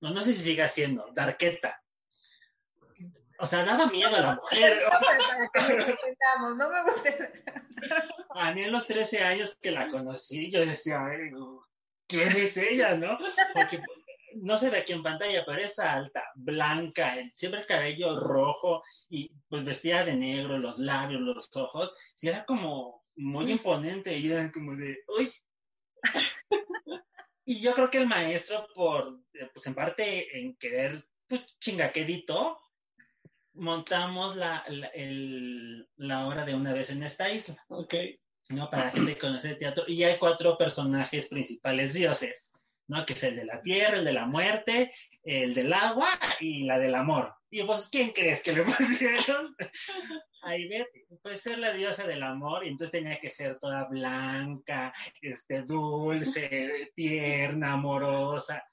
[0.00, 1.79] no, no sé si sigue siendo, darqueta.
[3.40, 4.82] O sea, daba miedo a la mujer.
[6.56, 7.32] no me gusta.
[8.34, 11.02] A mí en los 13 años que la conocí, yo decía,
[12.06, 13.18] ¿quién es ella, no?
[13.54, 13.82] Porque
[14.34, 19.32] no se ve aquí en pantalla, pero es alta, blanca, siempre el cabello rojo y
[19.48, 24.50] pues vestida de negro, los labios, los ojos, sí era como muy imponente y era
[24.52, 25.30] como de, uy.
[27.44, 29.20] y yo creo que el maestro, por,
[29.52, 32.58] pues en parte en querer, pues chingaquedito,
[33.54, 34.64] montamos la,
[35.96, 37.56] la, obra de una vez en esta isla.
[37.68, 37.94] Ok.
[38.48, 38.68] ¿no?
[38.68, 39.84] Para la gente que conoce el teatro.
[39.86, 42.52] Y hay cuatro personajes principales dioses.
[42.88, 43.06] ¿no?
[43.06, 44.92] Que es el de la tierra, el de la muerte,
[45.22, 46.08] el del agua
[46.40, 47.32] y la del amor.
[47.48, 49.54] Y pues, ¿quién crees que le pusieron?
[50.42, 50.86] Ahí ve,
[51.22, 56.90] puede ser la diosa del amor, y entonces tenía que ser toda blanca, este, dulce,
[56.94, 58.64] tierna, amorosa.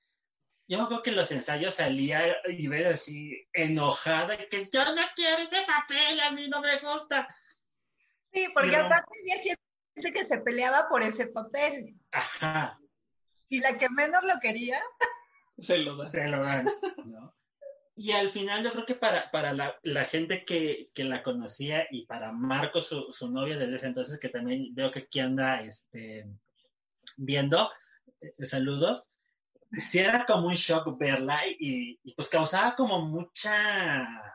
[0.68, 5.02] Yo me acuerdo que en los ensayos salía y ver así enojada, que yo no
[5.16, 7.28] quiero ese papel, a mí no me gusta.
[8.34, 9.56] Sí, porque aparte había
[9.96, 11.96] gente que se peleaba por ese papel.
[12.12, 12.78] Ajá
[13.50, 14.82] y la que menos lo quería,
[15.58, 16.08] se lo dan.
[16.08, 16.68] Se lo dan,
[17.96, 21.88] Y al final yo creo que para, para la, la gente que, que, la conocía
[21.90, 25.62] y para Marco, su, su novia desde ese entonces, que también veo que aquí anda
[25.62, 26.28] este,
[27.16, 27.72] viendo,
[28.22, 29.10] eh, saludos,
[29.72, 34.28] sí era como un shock verla y, y pues causaba como mucha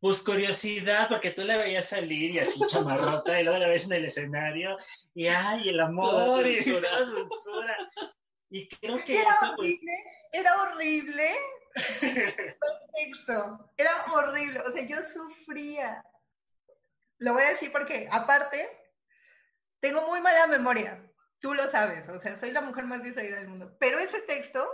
[0.00, 3.92] pues curiosidad, porque tú la veías salir y así chamarrota, y luego la ves en
[3.92, 4.78] el escenario,
[5.14, 7.76] y ay, el amor, y la dulzura.
[8.48, 11.36] Y creo que era eso, pues, horrible, Era horrible.
[12.00, 13.70] Perfecto.
[13.76, 14.60] Era horrible.
[14.60, 16.02] O sea, yo sufría.
[17.18, 18.68] Lo voy a decir porque, aparte,
[19.80, 21.00] tengo muy mala memoria.
[21.40, 22.08] Tú lo sabes.
[22.08, 23.76] O sea, soy la mujer más distraída del mundo.
[23.80, 24.68] Pero ese texto,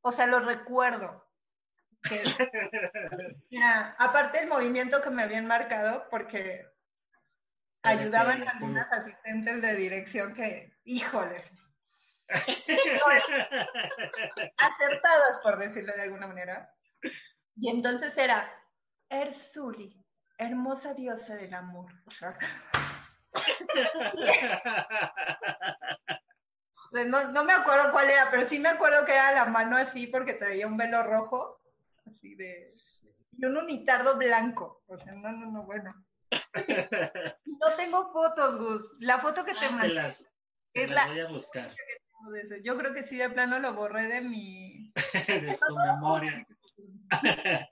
[0.00, 1.28] o sea, lo recuerdo
[3.98, 6.66] aparte el movimiento que me habían marcado, porque
[7.82, 11.44] ayudaban algunas asistentes de dirección que, híjole,
[14.58, 16.70] acertadas por decirlo de alguna manera.
[17.56, 18.52] Y entonces era
[19.08, 20.04] Ersuli,
[20.36, 21.90] hermosa diosa del amor.
[26.90, 30.06] No, no, me acuerdo cuál era, pero sí me acuerdo que era la mano así
[30.06, 31.60] porque traía un velo rojo
[32.06, 32.70] así de...
[33.36, 34.82] Y un unitardo blanco.
[34.86, 35.94] O sea, no, no, no, bueno.
[36.30, 38.92] no tengo fotos, Gus.
[39.00, 39.94] La foto que te ah, mandé.
[39.94, 40.26] las,
[40.72, 41.70] es la voy a buscar.
[42.64, 44.92] Yo creo que sí, de plano lo borré de mi...
[45.28, 46.46] de tu memoria.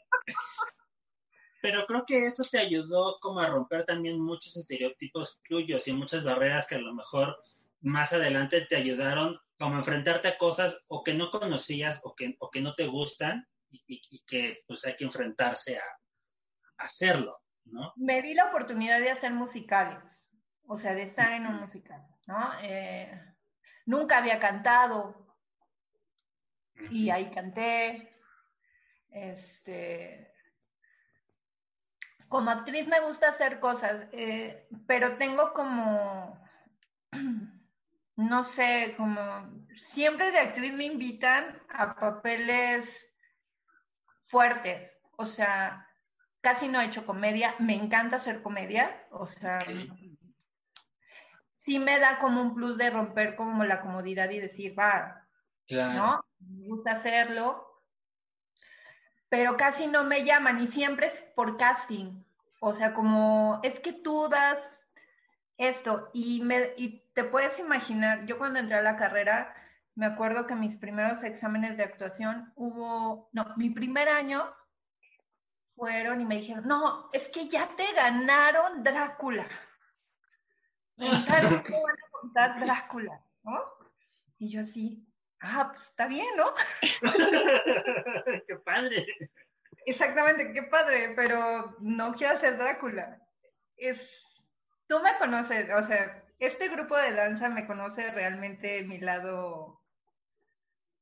[1.66, 6.22] Pero creo que eso te ayudó como a romper también muchos estereotipos tuyos y muchas
[6.22, 7.36] barreras que a lo mejor
[7.80, 12.36] más adelante te ayudaron como a enfrentarte a cosas o que no conocías o que,
[12.38, 15.82] o que no te gustan y, que pues hay que enfrentarse a,
[16.78, 17.92] hacerlo, ¿no?
[17.96, 20.30] Me di la oportunidad de hacer musicales,
[20.68, 22.52] o sea, de estar en un musical, ¿no?
[22.62, 23.10] Eh,
[23.86, 25.36] nunca había cantado
[26.92, 28.12] y ahí canté.
[29.10, 30.35] Este,
[32.28, 36.38] como actriz me gusta hacer cosas, eh, pero tengo como,
[38.16, 39.20] no sé, como,
[39.76, 42.88] siempre de actriz me invitan a papeles
[44.24, 44.90] fuertes.
[45.18, 45.86] O sea,
[46.40, 47.54] casi no he hecho comedia.
[47.58, 49.06] Me encanta hacer comedia.
[49.10, 49.58] O sea,
[51.56, 55.26] sí me da como un plus de romper como la comodidad y decir, va,
[55.68, 56.24] ¿no?
[56.38, 57.65] Me gusta hacerlo.
[59.36, 62.24] Pero casi no me llaman y siempre es por casting.
[62.58, 64.88] O sea, como es que tú das
[65.58, 69.54] esto y, me, y te puedes imaginar, yo cuando entré a la carrera,
[69.94, 74.42] me acuerdo que mis primeros exámenes de actuación hubo, no, mi primer año
[75.74, 79.46] fueron y me dijeron, no, es que ya te ganaron Drácula.
[80.96, 83.20] ¿Cómo van a contar Drácula?
[83.42, 83.60] ¿no?
[84.38, 85.05] Y yo así,
[85.40, 86.52] ah, pues está bien, ¿no?
[88.46, 89.06] qué padre.
[89.84, 93.20] Exactamente, qué padre, pero no quiero hacer Drácula.
[93.76, 94.00] Es,
[94.88, 99.82] tú me conoces, o sea, este grupo de danza me conoce realmente mi lado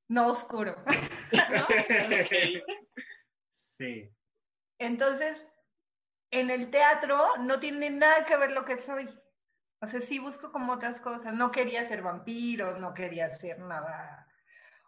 [0.08, 0.76] no oscuro.
[3.76, 4.08] Sí.
[4.78, 5.36] Entonces,
[6.30, 9.08] en el teatro no tiene nada que ver lo que soy.
[9.80, 11.34] O sea, sí busco como otras cosas.
[11.34, 14.23] No quería ser vampiro, no quería ser nada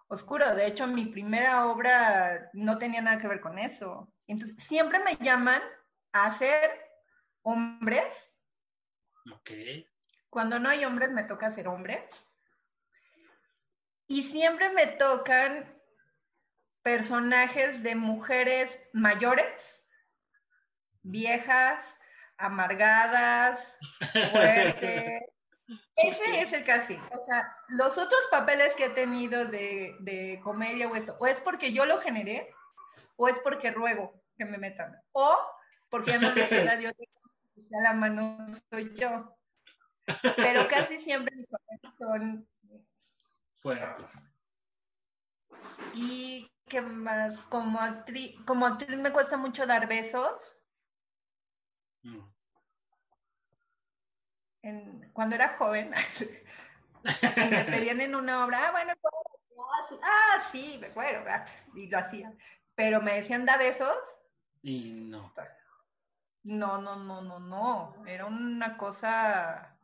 [0.09, 0.55] oscuro.
[0.55, 4.13] De hecho, mi primera obra no tenía nada que ver con eso.
[4.27, 5.63] Entonces, siempre me llaman
[6.13, 6.71] a hacer
[7.43, 8.05] hombres
[9.33, 9.51] Ok.
[10.31, 12.09] Cuando no hay hombres, me toca ser hombre.
[14.07, 15.75] Y siempre me tocan
[16.83, 19.85] personajes de mujeres mayores,
[21.03, 21.85] viejas,
[22.37, 23.61] amargadas,
[24.31, 25.23] fuertes.
[25.97, 26.99] Ese es el casting.
[27.13, 31.41] O sea, los otros papeles que he tenido de, de comedia o esto, o es
[31.41, 32.55] porque yo lo generé,
[33.17, 34.95] o es porque ruego que me metan.
[35.13, 35.39] O
[35.89, 36.93] porque ya no le queda Dios
[37.75, 39.37] a la mano soy yo.
[40.37, 42.49] Pero casi siempre mis papeles son
[43.61, 44.33] Fuertes.
[45.95, 50.57] Y qué más, como actriz, como actriz me cuesta mucho dar besos.
[52.03, 52.36] Mm.
[54.67, 55.91] En- cuando era joven,
[57.05, 60.01] me pedían en una obra, ah, bueno, ¿cuál?
[60.03, 61.25] ah, sí, ah, me acuerdo,
[61.77, 62.33] y lo hacía.
[62.75, 63.97] Pero me decían, da besos.
[64.63, 65.33] Y no.
[66.43, 68.05] No, no, no, no, no.
[68.07, 69.79] Era una cosa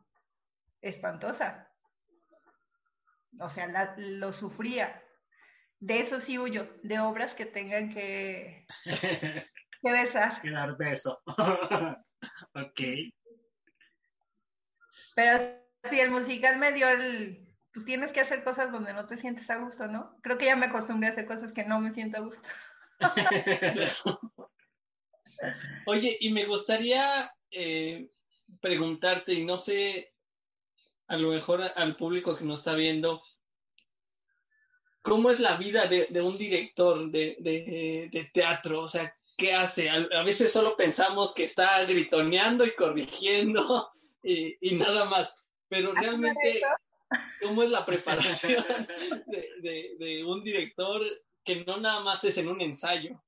[0.81, 1.71] espantosa.
[3.39, 5.01] O sea, la- lo sufría.
[5.79, 8.67] De eso sí huyo, de obras que tengan que,
[9.81, 10.41] que besar.
[10.41, 11.21] que dar beso.
[12.53, 12.79] ok.
[15.15, 15.39] Pero
[15.83, 19.49] si el musical me dio el, pues tienes que hacer cosas donde no te sientes
[19.49, 20.17] a gusto, ¿no?
[20.21, 22.47] Creo que ya me acostumbré a hacer cosas que no me siento a gusto.
[25.85, 28.09] Oye, y me gustaría eh,
[28.61, 30.13] preguntarte, y no sé,
[31.07, 33.21] a lo mejor al público que nos está viendo,
[35.01, 38.81] ¿cómo es la vida de, de un director de, de- de teatro?
[38.83, 39.89] O sea, ¿qué hace?
[39.89, 43.91] A veces solo pensamos que está gritoneando y corrigiendo
[44.23, 46.61] y, y nada más, pero ¿Hacen realmente?
[47.41, 48.63] ¿cómo es la preparación
[49.27, 51.01] de, de- de un director
[51.43, 53.21] que no nada más es en un ensayo?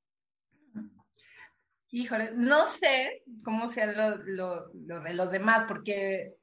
[1.90, 6.34] Híjole, no sé cómo sea lo, lo, lo de los demás, porque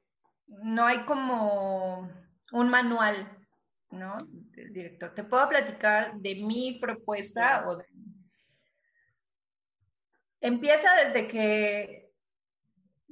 [0.47, 2.09] no hay como
[2.51, 3.27] un manual,
[3.91, 4.17] ¿no?
[4.29, 5.13] Del director.
[5.13, 7.85] Te puedo platicar de mi propuesta o de...
[10.41, 12.02] Empieza desde que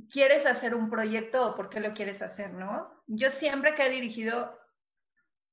[0.10, 3.04] quieres hacer un proyecto o por qué lo quieres hacer, ¿no?
[3.08, 4.60] Yo siempre que he dirigido,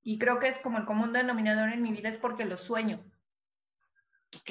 [0.03, 3.05] y creo que es como el común denominador en mi vida, es porque lo sueño
[4.37, 4.51] Ok,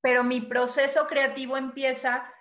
[0.00, 2.32] pero mi proceso creativo empieza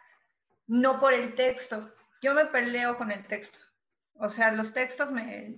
[0.68, 1.94] no por el texto.
[2.22, 3.60] Yo me peleo con el texto.
[4.14, 5.56] O sea, los textos me...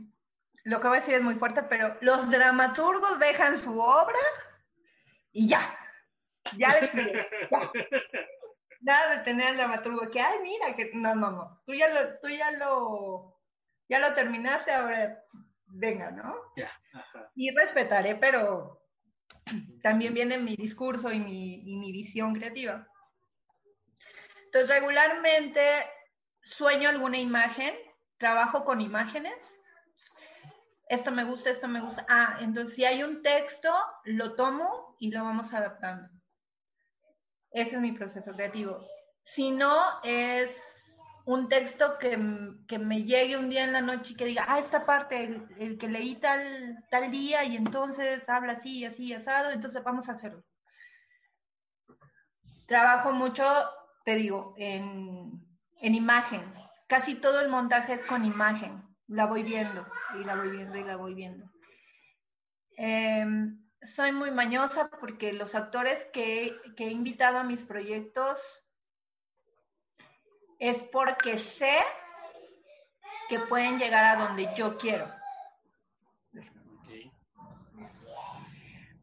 [0.64, 4.20] Lo que voy a decir es muy fuerte, pero los dramaturgos dejan su obra
[5.32, 5.76] y ya.
[6.56, 6.92] Ya les
[7.50, 7.72] ya.
[8.82, 11.62] Nada de tener al dramaturgo que, ay, mira, que no, no, no.
[11.66, 13.40] Tú ya lo, tú ya lo,
[13.88, 15.24] ya lo terminaste, ahora
[15.68, 16.36] venga, ¿no?
[16.56, 16.72] Ya.
[16.94, 17.32] Ajá.
[17.36, 18.82] y respetaré, pero
[19.82, 22.88] también viene mi discurso y mi, y mi visión creativa.
[24.46, 25.62] Entonces, regularmente
[26.42, 27.74] sueño alguna imagen,
[28.18, 29.34] trabajo con imágenes.
[30.90, 32.06] Esto me gusta, esto me gusta.
[32.10, 33.74] Ah, entonces si hay un texto,
[34.04, 36.10] lo tomo y lo vamos adaptando.
[37.52, 38.86] Ese es mi proceso creativo.
[39.22, 42.18] Si no, es un texto que,
[42.68, 45.48] que me llegue un día en la noche y que diga, ah, esta parte, el,
[45.60, 50.14] el que leí tal, tal día y entonces habla así, así, asado, entonces vamos a
[50.14, 50.44] hacerlo.
[52.66, 53.44] Trabajo mucho,
[54.06, 55.46] te digo, en,
[55.82, 56.42] en imagen.
[56.88, 58.82] Casi todo el montaje es con imagen.
[59.08, 59.86] La voy viendo
[60.20, 61.52] y la voy viendo y la voy viendo.
[62.78, 68.40] Em, soy muy mañosa porque los actores que, que he invitado a mis proyectos
[70.60, 71.80] es porque sé
[73.28, 75.08] que pueden llegar a donde yo quiero.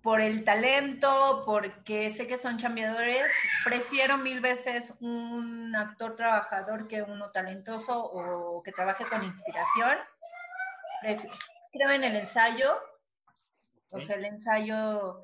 [0.03, 3.25] Por el talento, porque sé que son chambeadores,
[3.65, 9.99] prefiero mil veces un actor trabajador que uno talentoso o que trabaje con inspiración.
[11.73, 12.79] Creo en el ensayo,
[13.91, 15.23] o sea, el ensayo,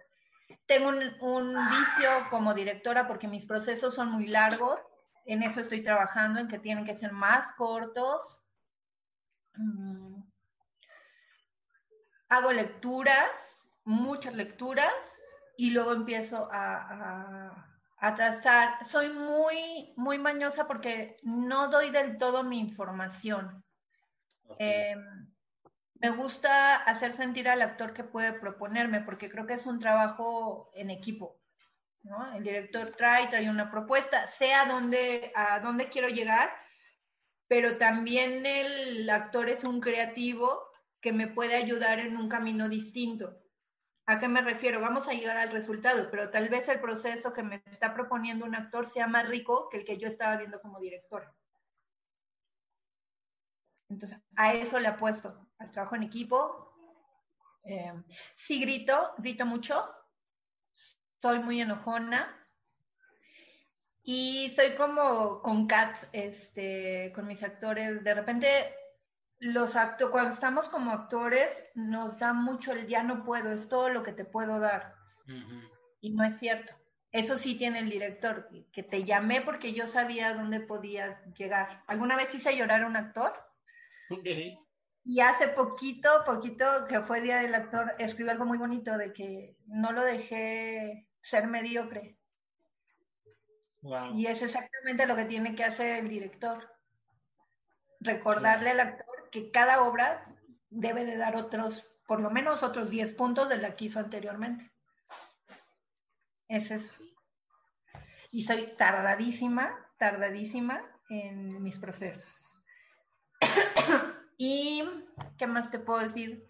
[0.66, 4.80] tengo un, un vicio como directora porque mis procesos son muy largos,
[5.26, 8.38] en eso estoy trabajando, en que tienen que ser más cortos.
[9.56, 10.22] Mm.
[12.28, 15.22] Hago lecturas, muchas lecturas,
[15.56, 18.84] y luego empiezo a, a- a trazar.
[18.84, 23.64] Soy muy, muy mañosa porque no doy del todo mi información.
[24.58, 24.96] Eh,
[26.04, 30.70] me gusta hacer sentir al actor que puede proponerme, porque creo que es un trabajo
[30.74, 31.40] en equipo.
[32.34, 36.50] El director trae, trae una propuesta, sé a dónde, a dónde quiero llegar,
[37.48, 40.68] pero también el actor es un creativo
[41.00, 43.40] que me puede ayudar en un camino distinto.
[44.04, 44.82] ¿A qué me refiero?
[44.82, 48.54] Vamos a llegar al resultado, pero tal vez el proceso que me está proponiendo un
[48.54, 51.32] actor sea más rico que el que yo estaba viendo como director.
[53.88, 56.72] Entonces, a eso le apuesto, al trabajo en equipo.
[57.64, 57.92] Eh,
[58.36, 59.90] sí grito, grito mucho,
[61.20, 62.44] soy muy enojona,
[64.06, 68.04] y soy como con cats, este, con mis actores.
[68.04, 68.74] De repente,
[69.38, 73.88] los actores, cuando estamos como actores, nos da mucho el ya no puedo, es todo
[73.88, 74.94] lo que te puedo dar.
[76.02, 76.74] Y no es cierto.
[77.12, 81.82] Eso sí tiene el director, que te llamé porque yo sabía dónde podías llegar.
[81.86, 83.32] ¿Alguna vez hice llorar a un actor?
[85.04, 89.54] Y hace poquito, poquito que fue Día del Actor, escribió algo muy bonito de que
[89.66, 92.16] no lo dejé ser mediocre.
[94.14, 96.70] Y es exactamente lo que tiene que hacer el director.
[98.00, 100.26] Recordarle al actor que cada obra
[100.70, 104.72] debe de dar otros, por lo menos otros 10 puntos de la que hizo anteriormente.
[106.48, 106.90] Ese es.
[108.30, 112.26] Y soy tardadísima, tardadísima en mis procesos.
[114.38, 114.84] y,
[115.38, 116.46] ¿qué más te puedo decir?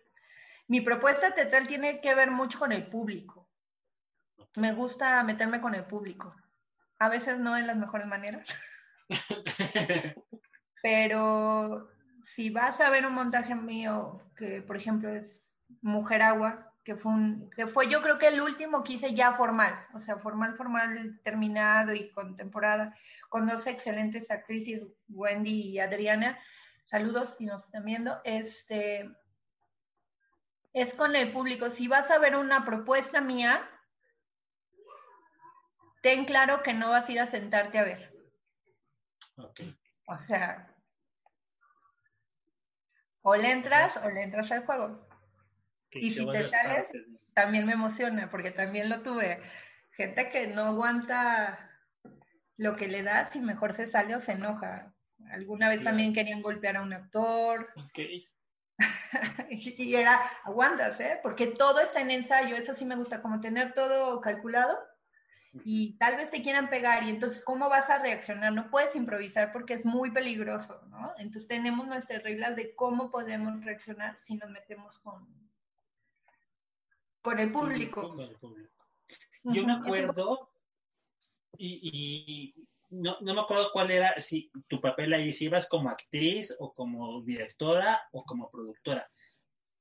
[0.68, 3.48] Mi propuesta teatral tiene que ver mucho con el público.
[4.56, 6.34] Me gusta meterme con el público
[6.98, 8.46] a veces no en las mejores maneras.
[10.82, 11.90] Pero
[12.24, 17.12] si vas a ver un montaje mío, que por ejemplo es Mujer Agua, que fue,
[17.12, 20.54] un, que fue yo creo que el último que hice ya formal, o sea, formal,
[20.56, 22.94] formal, terminado y con temporada,
[23.30, 26.38] con dos excelentes actrices, Wendy y Adriana.
[26.94, 28.20] Saludos si nos están viendo.
[28.22, 29.10] Este,
[30.72, 31.68] es con el público.
[31.68, 33.68] Si vas a ver una propuesta mía,
[36.02, 38.14] ten claro que no vas a ir a sentarte a ver.
[40.06, 40.72] O sea,
[43.22, 45.04] o le entras o le entras al juego.
[45.90, 46.86] y si te sales,
[47.34, 49.42] también me emociona, porque también lo tuve.
[49.96, 51.72] Gente que no aguanta
[52.56, 54.93] lo que le das y mejor se sale o se enoja.
[55.30, 57.68] Alguna vez también querían golpear a un actor.
[59.50, 61.20] y era, aguantas, ¿eh?
[61.22, 64.76] Porque todo está en ensayo, eso sí me gusta, como tener todo calculado
[65.64, 68.52] y tal vez te quieran pegar y entonces ¿cómo vas a reaccionar?
[68.52, 71.12] No puedes improvisar porque es muy peligroso, ¿no?
[71.18, 75.28] Entonces tenemos nuestras reglas de cómo podemos reaccionar si nos metemos con,
[77.22, 78.16] con el público.
[79.44, 80.50] Yo me acuerdo
[81.56, 86.54] y, no, no, me acuerdo cuál era, si tu papel ahí, si ibas como actriz
[86.58, 89.10] o como directora o como productora.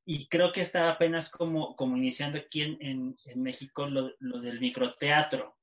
[0.05, 4.59] Y creo que estaba apenas como, como iniciando aquí en, en, México lo, lo, del
[4.59, 5.57] microteatro.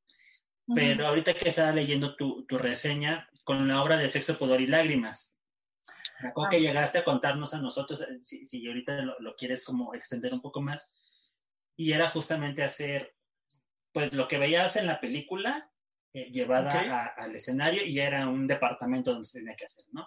[0.72, 4.68] Pero ahorita que estaba leyendo tu, tu, reseña con la obra de Sexo, Pudor y
[4.68, 5.36] Lágrimas,
[6.22, 6.60] me acuerdo que ah.
[6.60, 10.40] llegaste a contarnos a nosotros, eh, si, si ahorita lo, lo, quieres como extender un
[10.40, 10.94] poco más,
[11.76, 13.14] y era justamente hacer,
[13.92, 15.69] pues lo que veías en la película,
[16.12, 20.06] eh, llevada al escenario, y era un departamento donde se tenía que hacer, ¿no?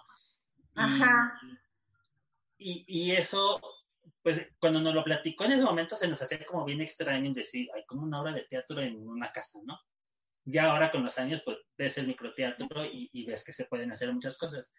[0.74, 1.38] Ajá.
[2.58, 3.60] Y, y, eso,
[4.22, 7.68] pues cuando nos lo platicó en ese momento se nos hacía como bien extraño decir,
[7.74, 9.78] hay como una obra de teatro en una casa, ¿no?
[10.44, 13.92] ya ahora con los años, pues ves el microteatro y, y ves que se pueden
[13.92, 14.74] hacer muchas cosas.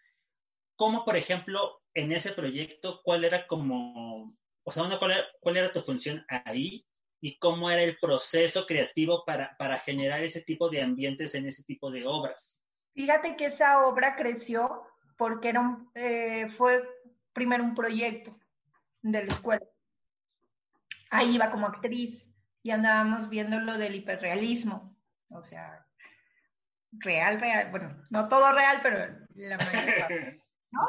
[0.76, 5.72] ¿Cómo, por ejemplo, en ese proyecto, cuál era como, o sea, cuál, era, cuál era
[5.72, 6.86] tu función ahí
[7.26, 11.64] y cómo era el proceso creativo para, para generar ese tipo de ambientes en ese
[11.64, 12.62] tipo de obras?
[12.94, 14.82] Fíjate que esa obra creció
[15.16, 16.88] porque era un, eh, fue
[17.32, 18.38] primero un proyecto
[19.02, 19.66] de la escuela.
[21.10, 22.28] Ahí iba como actriz
[22.62, 24.96] y andábamos viendo lo del hiperrealismo
[25.30, 25.84] o sea,
[26.92, 28.98] real, real, bueno, no todo real, pero
[29.34, 30.08] la mayoría,
[30.70, 30.86] ¿no?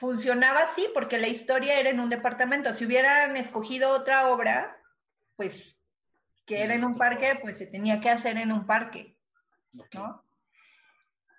[0.00, 2.72] Funcionaba así porque la historia era en un departamento.
[2.72, 4.74] Si hubieran escogido otra obra,
[5.36, 5.76] pues
[6.46, 9.18] que era en un parque, pues se tenía que hacer en un parque,
[9.92, 10.24] ¿no?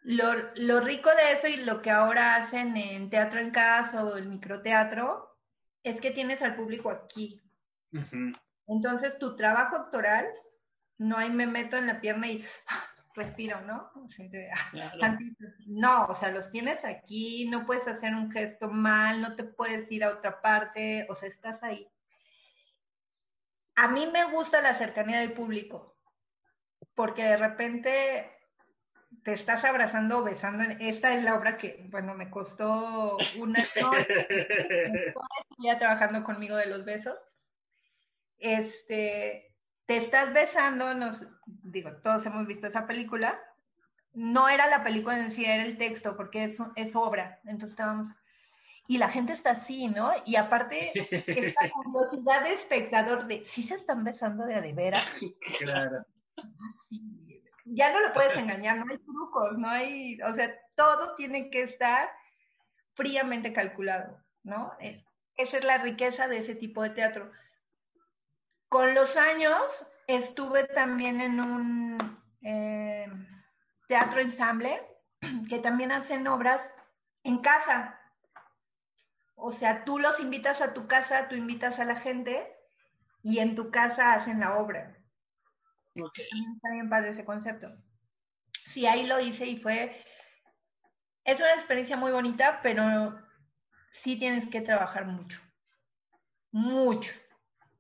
[0.03, 4.15] Lo, lo, rico de eso y lo que ahora hacen en Teatro en Casa o
[4.15, 5.39] el microteatro
[5.81, 7.41] es que tienes al público aquí.
[8.67, 10.27] Entonces, tu trabajo actoral,
[10.99, 12.90] no hay me meto en la pierna y ¡ah!
[13.15, 13.91] Respiro, ¿no?
[15.67, 19.91] No, o sea, los tienes aquí, no puedes hacer un gesto mal, no te puedes
[19.91, 21.87] ir a otra parte, o sea, estás ahí.
[23.75, 25.97] A mí me gusta la cercanía del público,
[26.93, 28.31] porque de repente
[29.23, 30.63] te estás abrazando o besando.
[30.79, 33.65] Esta es la obra que, bueno, me costó una
[35.59, 37.17] ya trabajando conmigo de los besos
[38.41, 39.50] este,
[39.91, 43.37] te estás besando, nos, digo, todos hemos visto esa película,
[44.13, 48.07] no era la película en sí, era el texto, porque es, es obra, entonces estábamos,
[48.87, 50.13] y la gente está así, ¿no?
[50.25, 55.05] Y aparte, esta curiosidad de espectador de, ¿sí se están besando de a de veras?
[55.59, 56.05] Claro.
[57.65, 61.63] Ya no lo puedes engañar, no hay trucos, no hay, o sea, todo tiene que
[61.63, 62.09] estar
[62.93, 64.71] fríamente calculado, ¿no?
[64.79, 65.03] Eh,
[65.35, 67.29] esa es la riqueza de ese tipo de teatro.
[68.71, 73.05] Con los años estuve también en un eh,
[73.89, 74.81] teatro ensamble
[75.49, 76.61] que también hacen obras
[77.25, 77.99] en casa.
[79.35, 82.49] O sea, tú los invitas a tu casa, tú invitas a la gente
[83.21, 84.97] y en tu casa hacen la obra.
[85.93, 86.29] Okay.
[86.55, 87.67] Está bien padre ese concepto.
[88.53, 90.01] Sí, ahí lo hice y fue...
[91.25, 93.21] Es una experiencia muy bonita, pero
[93.89, 95.41] sí tienes que trabajar mucho.
[96.53, 97.11] Mucho,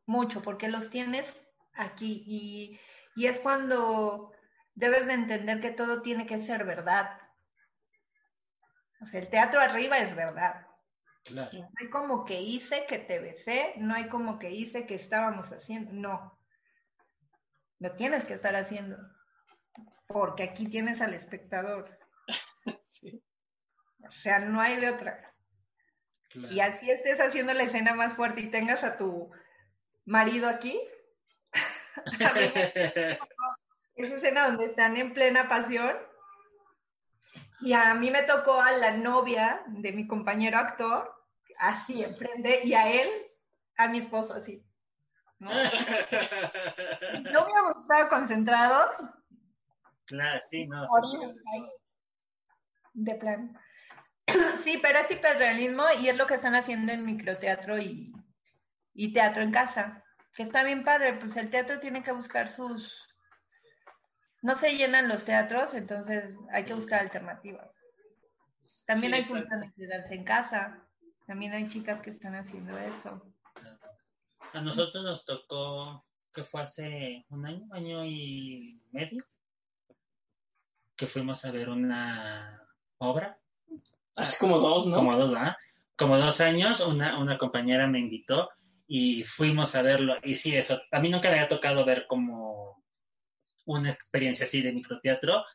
[0.05, 1.27] mucho, porque los tienes
[1.73, 2.79] aquí y,
[3.15, 4.31] y es cuando
[4.75, 7.19] debes de entender que todo tiene que ser verdad.
[9.01, 10.67] O sea, el teatro arriba es verdad.
[11.23, 11.51] Claro.
[11.53, 15.51] No hay como que hice que te besé, no hay como que hice que estábamos
[15.51, 16.39] haciendo, no.
[17.79, 18.97] Lo tienes que estar haciendo.
[20.07, 21.97] Porque aquí tienes al espectador.
[22.85, 23.23] Sí.
[24.05, 25.33] O sea, no hay de otra.
[26.29, 26.53] claro.
[26.53, 29.31] Y así estés haciendo la escena más fuerte y tengas a tu
[30.11, 30.79] marido aquí.
[31.95, 33.19] A mí me
[34.05, 35.95] esa escena donde están en plena pasión.
[37.61, 41.13] Y a mí me tocó a la novia de mi compañero actor,
[41.59, 43.07] así enfrente, y a él,
[43.77, 44.65] a mi esposo, así.
[45.37, 45.51] ¿no?
[47.31, 48.95] No hubiéramos estado concentrados,
[50.05, 50.85] Claro, sí, no.
[50.87, 51.69] sí.
[52.93, 53.57] De plan.
[54.63, 58.11] Sí, pero es hiperrealismo y es lo que están haciendo en microteatro y,
[58.93, 60.03] y teatro en casa.
[60.35, 63.07] Que está bien padre, pues el teatro tiene que buscar sus.
[64.41, 67.77] No se llenan los teatros, entonces hay que buscar alternativas.
[68.85, 70.87] También Sí, hay funciones de danza en casa.
[71.27, 73.21] También hay chicas que están haciendo eso.
[74.53, 79.23] A nosotros nos tocó, que fue hace un año, año y medio,
[80.95, 82.61] que fuimos a ver una
[82.97, 83.37] obra,
[84.15, 84.97] Así como dos, ¿no?
[84.97, 85.55] como dos, ¿verdad?
[85.95, 88.49] Como dos años, una, una compañera me invitó
[88.93, 90.17] y fuimos a verlo.
[90.21, 92.83] Y sí, eso, a mí nunca me había tocado ver como
[93.65, 95.45] una experiencia así de microteatro.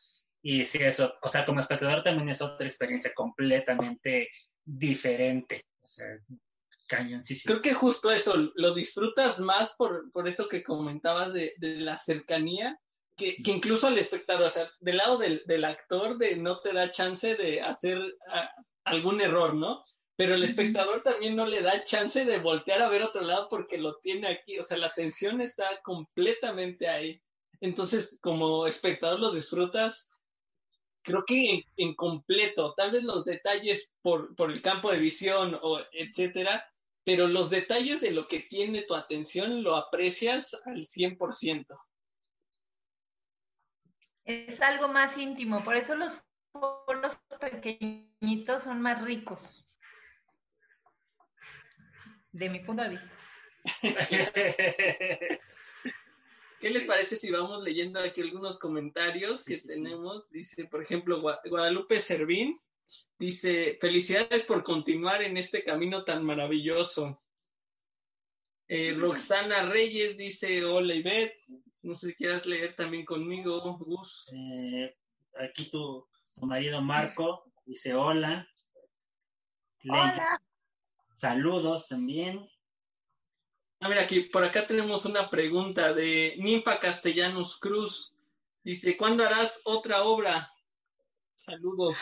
[0.41, 4.27] Y sí, eso, o sea, como espectador también es otra experiencia completamente
[4.65, 5.67] diferente.
[5.83, 6.07] O sea,
[6.87, 7.53] cañoncísimo.
[7.53, 12.79] Creo que justo eso, lo disfrutas más por, por eso que comentabas de, la cercanía,
[13.15, 16.73] que, que incluso al espectador, o sea, del lado del, del actor, de no te
[16.73, 17.99] da chance de hacer
[18.31, 18.49] ah,
[18.83, 19.83] algún error, ¿no?
[20.17, 23.77] Pero el espectador también no le da chance de voltear a ver otro lado porque
[23.77, 27.21] lo tiene aquí, o sea, la atención está completamente ahí.
[27.61, 30.09] Entonces, como espectador lo disfrutas,
[31.03, 35.57] creo que en, en completo, tal vez los detalles por, por el campo de visión
[35.61, 36.65] o etcétera,
[37.03, 41.65] pero los detalles de lo que tiene tu atención lo aprecias al 100%.
[44.25, 46.11] Es algo más íntimo, por eso los
[46.51, 49.63] foros pequeñitos son más ricos.
[52.31, 53.11] De mi punto de vista.
[56.59, 59.83] ¿Qué les parece si vamos leyendo aquí algunos comentarios que Sí, sí, sí.
[59.83, 60.27] tenemos?
[60.31, 62.59] Dice, por ejemplo, Gua- Guadalupe Servín
[63.19, 67.17] dice, felicidades por continuar en este camino tan maravilloso.
[68.67, 71.35] Eh, Roxana Reyes dice, hola Ivette,
[71.83, 74.25] no sé si quieras leer también conmigo, Gus.
[74.33, 74.97] Eh,
[75.39, 78.47] aquí tu, tu marido Marco dice hola.
[79.89, 80.41] Hola.
[81.17, 82.47] Saludos también.
[83.79, 88.15] A ver, aquí, por acá tenemos una pregunta de Ninfa Castellanos Cruz.
[88.63, 90.51] Dice, ¿cuándo harás otra obra?
[91.35, 91.97] Saludos.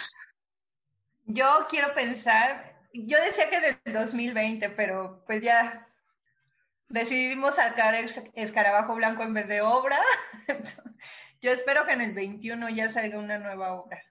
[1.25, 5.87] Yo quiero pensar, yo decía que en el 2020, pero pues ya
[6.87, 9.99] decidimos sacar es- Escarabajo Blanco en vez de obra.
[11.41, 14.01] Yo espero que en el 21 ya salga una nueva obra.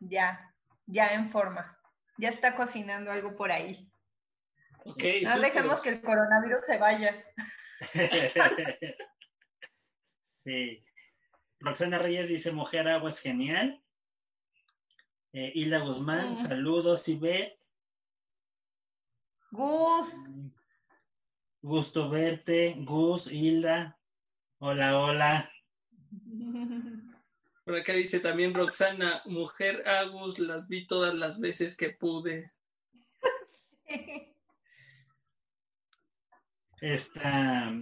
[0.00, 0.52] Ya,
[0.86, 1.78] ya en forma.
[2.18, 3.87] Ya está cocinando algo por ahí.
[4.84, 7.24] No dejemos que el coronavirus se vaya.
[10.44, 10.84] sí.
[11.60, 13.82] Roxana Reyes dice Mujer Agua es genial.
[15.32, 16.36] Eh, Hilda Guzmán, Mm.
[16.36, 17.58] saludos y ve.
[19.50, 20.12] Gus,
[21.60, 22.74] Gusto verte.
[22.78, 23.98] Gus, Hilda.
[24.58, 25.52] Hola, hola.
[27.64, 32.50] Por acá dice también Roxana, mujer Agus, las vi todas las veces que pude.
[36.80, 37.72] Esta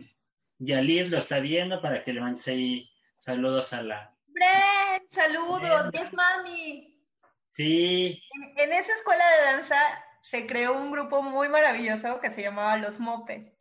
[0.59, 4.17] Yalid lo está viendo para que le mandes ahí saludos a la.
[4.29, 6.93] Bren, saludos, yes mami.
[7.55, 9.77] Sí, En, en esa escuela de danza
[10.23, 13.53] se creó un grupo muy maravilloso que se llamaba Los Mopes.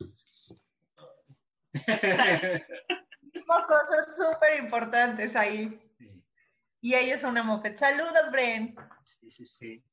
[3.22, 5.80] Hicimos cosas súper importantes ahí.
[5.98, 6.22] sí,
[6.80, 7.78] Y ella es una moped.
[7.78, 8.74] Saludos, Bren.
[9.04, 9.84] sí, sí, sí.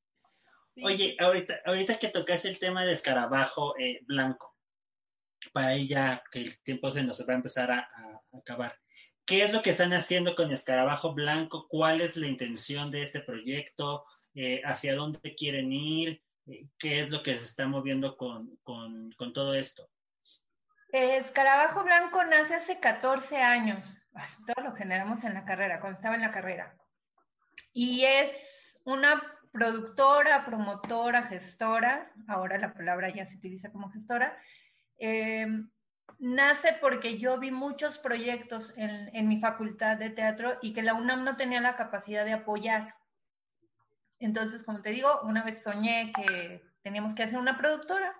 [0.82, 4.53] Oye, ahorita, ahorita que tocaste el tema de escarabajo eh, blanco,
[5.54, 7.88] para ella que el tiempo se nos va a empezar a,
[8.36, 8.76] acabar.
[9.24, 11.68] ¿Qué es lo que están haciendo con escarabajo blanco?
[11.68, 14.04] ¿Cuál es la intención de este proyecto?
[14.34, 16.20] Eh, ¿Hacia dónde quieren ir?
[16.48, 19.88] Eh, ¿Qué es lo que se está moviendo con, con, con todo esto?
[20.90, 23.96] Escarabajo Blanco nace hace 14 años.
[24.46, 26.76] todo lo generamos en la carrera, cuando estaba en la carrera.
[27.72, 34.36] Y es una productora, promotora, gestora, ahora la palabra ya se utiliza como gestora,
[34.98, 35.46] eh,
[36.18, 40.94] nace porque yo vi muchos proyectos en, en, mi facultad de teatro y que la
[40.94, 42.94] UNAM no tenía la capacidad de apoyar.
[44.18, 48.14] Entonces, como te digo, una vez soñé que teníamos que hacer una productora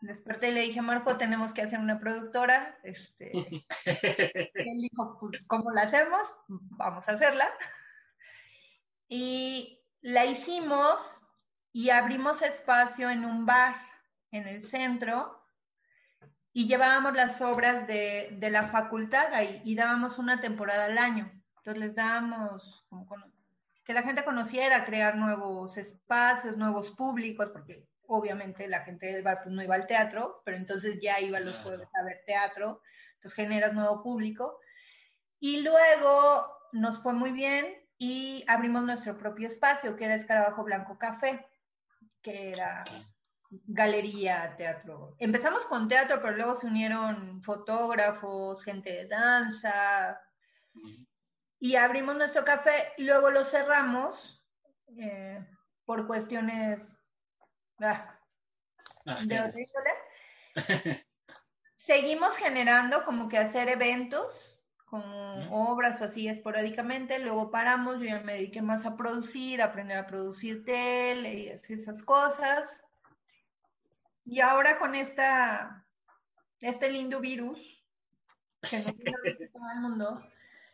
[0.00, 2.78] desperté y le dije, Marco, tenemos que hacer una productora.
[2.82, 3.32] Este,
[3.84, 6.22] él dijo, pues, ¿cómo la hacemos?
[6.48, 7.48] Vamos a hacerla.
[9.08, 11.00] Y la hicimos
[11.72, 13.76] y abrimos espacio en un bar
[14.30, 15.42] en el centro
[16.56, 21.30] y llevábamos las obras de, de la facultad ahí y dábamos una temporada al año.
[21.58, 23.06] Entonces les dábamos como
[23.84, 29.42] que la gente conociera, crear nuevos espacios, nuevos públicos, porque obviamente la gente del bar
[29.42, 32.80] pues, no iba al teatro, pero entonces ya iba los jueves a ver teatro,
[33.16, 34.58] entonces generas nuevo público.
[35.38, 37.66] Y luego nos fue muy bien
[37.98, 41.46] y abrimos nuestro propio espacio, que era Escarabajo Blanco Café,
[42.22, 42.82] que era
[43.66, 45.16] galería, teatro.
[45.18, 50.20] Empezamos con teatro, pero luego se unieron fotógrafos, gente de danza,
[51.58, 54.44] y abrimos nuestro café, y luego lo cerramos
[54.98, 55.44] eh,
[55.84, 56.96] por cuestiones
[57.80, 58.18] Ah,
[59.06, 59.16] ah,
[61.76, 65.02] Seguimos generando como que hacer eventos con
[65.50, 69.98] obras o así esporádicamente, luego paramos, yo ya me dediqué más a producir, a aprender
[69.98, 72.68] a producir tele y esas cosas.
[74.26, 75.86] Y ahora con esta,
[76.60, 77.58] este lindo virus
[78.68, 80.26] que nos viene a todo el mundo,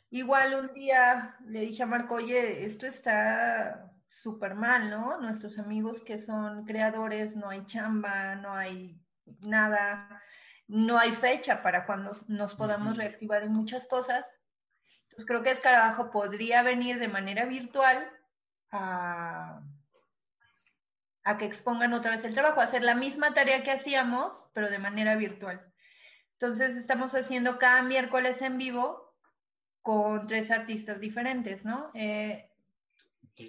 [0.09, 5.21] igual un día le dije a Marco, oye, esto está súper mal, ¿no?
[5.21, 8.99] Nuestros amigos que son creadores, no hay chamba, no hay
[9.41, 10.23] nada,
[10.67, 14.27] no hay fecha para cuando nos podamos reactivar en muchas cosas.
[15.03, 18.11] Entonces creo que Escarabajo podría venir de manera virtual
[18.71, 19.61] a,
[21.25, 24.71] a que expongan otra vez el trabajo, a hacer la misma tarea que hacíamos, pero
[24.71, 25.61] de manera virtual.
[26.33, 29.15] Entonces estamos haciendo cada miércoles en vivo
[29.83, 31.91] con tres artistas diferentes, ¿no?
[31.95, 32.51] Eh,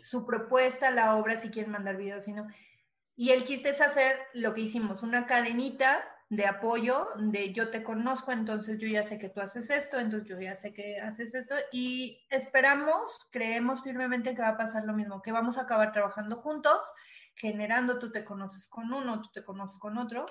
[0.04, 2.48] su propuesta, la obra, si quieren mandar videos, si no.
[3.16, 7.84] Y el chiste es hacer lo que hicimos, una cadenita de apoyo, de yo te
[7.84, 11.36] conozco, entonces yo ya sé que tú haces esto, entonces yo ya sé que haces
[11.36, 15.92] esto, y esperamos, creemos firmemente que va a pasar lo mismo, que vamos a acabar
[15.92, 16.80] trabajando juntos,
[17.36, 20.26] generando, tú te conoces con uno, tú te conoces con otro,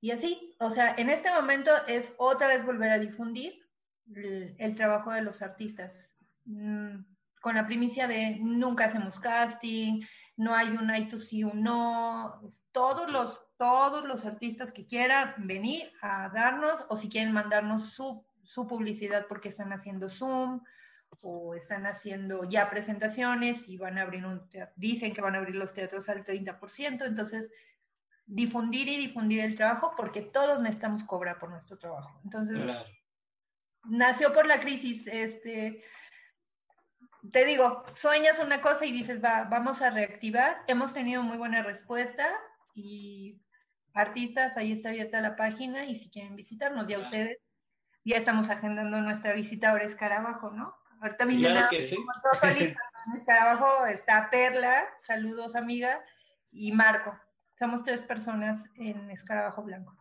[0.00, 3.68] y así, o sea, en este momento es otra vez volver a difundir
[4.14, 6.08] el, trabajo de los artistas.
[6.44, 7.00] Mm,
[7.40, 10.00] con la primicia de nunca hacemos casting,
[10.36, 15.34] no hay un I to see, un no, todos los, todos los artistas que quieran
[15.38, 20.62] venir a darnos o si quieren mandarnos su, su publicidad porque están haciendo Zoom
[21.20, 25.56] o están haciendo ya presentaciones y van a abrir un dicen que van a abrir
[25.56, 27.50] los teatros al 30%, entonces
[28.26, 32.20] difundir y difundir el trabajo porque todos necesitamos cobrar por nuestro trabajo.
[32.24, 32.58] Entonces,
[33.84, 35.82] nació por la crisis, este,
[37.32, 40.62] te digo, sueñas una cosa y dices, va, vamos a reactivar.
[40.66, 42.28] Hemos tenido muy buena respuesta
[42.74, 43.40] y
[43.94, 47.38] artistas, ahí está abierta la página y si quieren visitarnos, ya ustedes,
[48.04, 50.77] ya estamos agendando nuestra visita ahora Escarabajo, ¿no?
[51.00, 51.96] Ahorita mismo claro que sí.
[52.42, 52.76] en
[53.16, 56.04] Escarabajo está Perla, saludos amiga,
[56.50, 57.18] y Marco.
[57.58, 59.96] Somos tres personas en Escarabajo Blanco.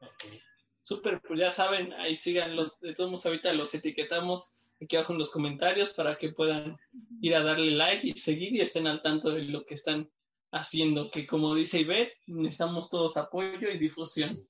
[0.00, 0.40] Okay.
[0.82, 5.12] Súper, pues ya saben, ahí sigan los, de todos modos ahorita los etiquetamos aquí abajo
[5.12, 6.78] en los comentarios para que puedan
[7.20, 10.10] ir a darle like y seguir y estén al tanto de lo que están
[10.50, 14.48] haciendo, que como dice Iber, necesitamos todos apoyo y difusión.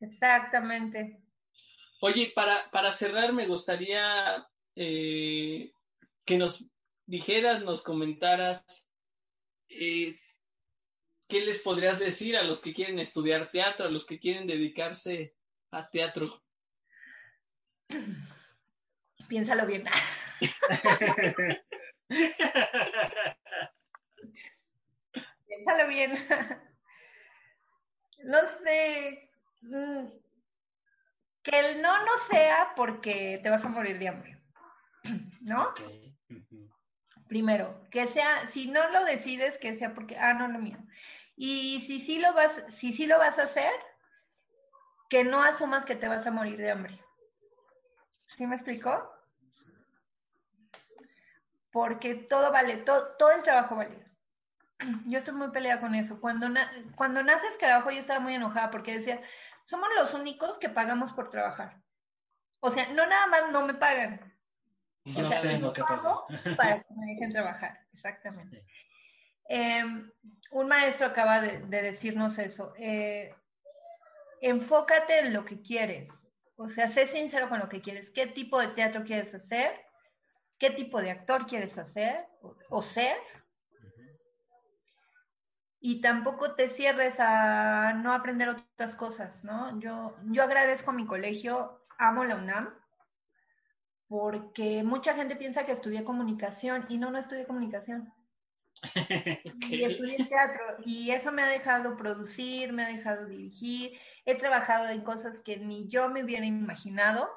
[0.00, 1.20] Exactamente.
[2.00, 4.46] Oye, para, para cerrar me gustaría
[4.76, 5.72] eh,
[6.24, 6.68] que nos
[7.06, 8.90] dijeras, nos comentaras
[9.68, 10.18] eh,
[11.28, 15.34] qué les podrías decir a los que quieren estudiar teatro, a los que quieren dedicarse
[15.70, 16.42] a teatro.
[19.28, 19.84] Piénsalo bien.
[25.46, 26.14] Piénsalo bien.
[28.24, 29.30] No sé.
[29.60, 30.06] Mm,
[31.42, 34.33] que el no no sea porque te vas a morir de hambre.
[35.40, 35.72] ¿No?
[37.28, 40.78] Primero, que sea, si no lo decides, que sea porque, ah, no, lo mío.
[41.36, 43.72] Y si sí lo vas, si sí lo vas a hacer,
[45.08, 47.00] que no asumas que te vas a morir de hambre.
[48.36, 49.10] ¿Sí me explicó?
[51.70, 54.04] Porque todo vale, todo, todo el trabajo vale.
[55.06, 56.20] Yo estoy muy peleada con eso.
[56.20, 56.46] Cuando,
[56.96, 59.20] cuando nace Escarabajo yo estaba muy enojada porque decía,
[59.66, 61.80] somos los únicos que pagamos por trabajar.
[62.60, 64.33] O sea, no nada más no me pagan.
[65.04, 66.56] Yo tengo que pagar.
[66.56, 68.64] Para que me dejen trabajar, exactamente.
[69.48, 70.10] Em,
[70.52, 72.72] un maestro acaba de, decirnos eso.
[72.78, 73.34] Eh,
[74.40, 76.08] enfócate en lo que quieres.
[76.56, 78.10] O sea, sé sincero con lo que quieres.
[78.10, 79.72] ¿Qué tipo de teatro quieres hacer?
[80.58, 82.26] ¿Qué tipo de actor quieres hacer
[82.70, 83.16] o, ser?
[85.80, 89.78] Y tampoco te cierres a no aprender otras cosas, ¿no?
[89.80, 92.72] Yo, yo agradezco a mi colegio, amo la UNAM,
[94.14, 98.14] porque mucha gente piensa que estudié comunicación y no, no estudié comunicación.
[99.70, 104.88] y estudié teatro y eso me ha dejado producir, me ha dejado dirigir, he trabajado
[104.88, 107.28] en cosas que ni yo me hubiera imaginado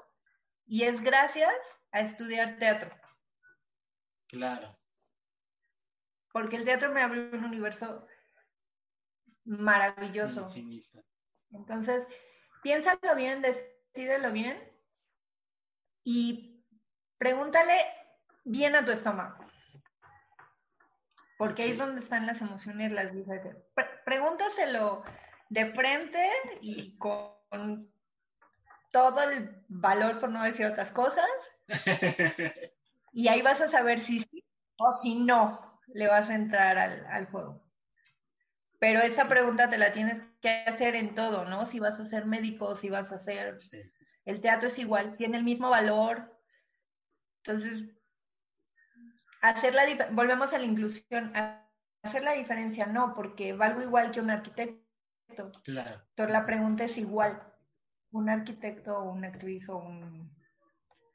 [0.67, 1.51] y es gracias
[1.91, 2.95] a estudiar teatro.
[4.28, 4.78] Claro.
[6.32, 8.05] Porque el teatro me abrió un universo
[9.45, 10.53] maravilloso.
[11.49, 12.05] Entonces,
[12.61, 14.61] piénsalo bien, decídelo bien
[16.03, 16.57] y
[17.18, 17.86] pregúntale
[18.43, 19.38] bien a tu estómago.
[21.38, 23.41] Porque ahí es donde están las emociones, las dices.
[24.05, 25.03] pregúntaselo
[25.49, 27.91] de frente y con
[28.91, 31.28] todo el valor, por no decir otras cosas.
[33.13, 34.43] y ahí vas a saber si sí
[34.78, 37.63] o si no le vas a entrar al, juego.
[38.80, 41.65] Pero esa pregunta te la tienes que hacer en todo, ¿no?
[41.65, 43.57] Si vas a ser médico, si vas a ser...
[44.26, 46.36] El teatro es igual, tiene el mismo valor.
[47.47, 47.85] Entonces,
[49.41, 51.31] hacer la volvemos a la inclusión,
[52.03, 54.83] hacer la diferencia no, porque valgo igual que un arquitecto.
[55.63, 56.03] Claro.
[56.09, 57.41] Entonces la pregunta es igual,
[58.11, 60.35] un arquitecto o una actriz o un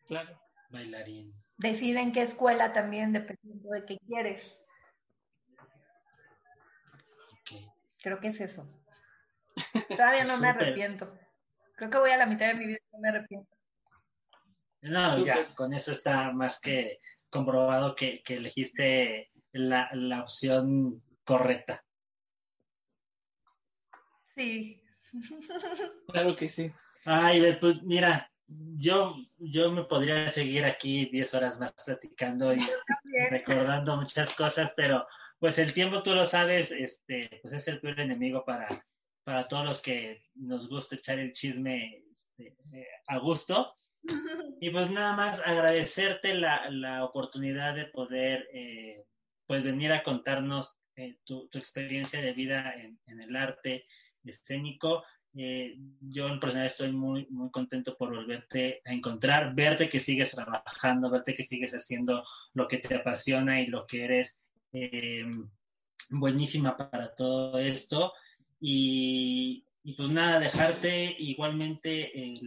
[0.07, 0.41] claro.
[0.71, 1.35] bailarín.
[1.59, 4.59] Deciden qué escuela también dependiendo de qué quieres.
[8.03, 8.67] Creo que es eso.
[9.89, 11.15] Todavía no me arrepiento.
[11.77, 13.62] Creo que voy a la mitad de mi vida y no me arrepiento.
[14.83, 19.89] No, ya, con eso está más que comprobado que, elegiste la,
[20.21, 21.85] opción correcta.
[24.37, 24.83] Sí.
[26.09, 26.73] Claro que sí.
[27.05, 32.61] Ay, pues mira, yo, yo me podría seguir aquí 10 horas más platicando y
[33.31, 35.07] recordando muchas cosas, pero
[35.39, 38.69] pues el tiempo, tú lo sabes, este, pues es el peor enemigo para,
[39.25, 43.75] para todos los que nos gusta echar el chisme este, eh, a gusto.
[44.61, 49.05] Y pues nada más agradecerte la, oportunidad de poder eh,
[49.47, 53.87] pues venir a contarnos eh, tu, experiencia de vida en, el arte
[54.25, 55.03] escénico.
[55.35, 60.33] Eh, yo en personal estoy muy, muy contento por volverte a encontrar, verte que sigues
[60.33, 62.23] trabajando, verte que sigues haciendo
[62.53, 64.43] lo que te apasiona y lo que eres
[66.11, 68.13] buenísima para todo esto.
[68.61, 72.41] Y, y pues nada, dejarte igualmente eh,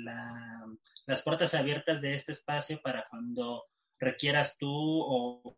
[1.05, 3.65] las puertas abiertas de este espacio para cuando
[3.99, 5.57] requieras tú o,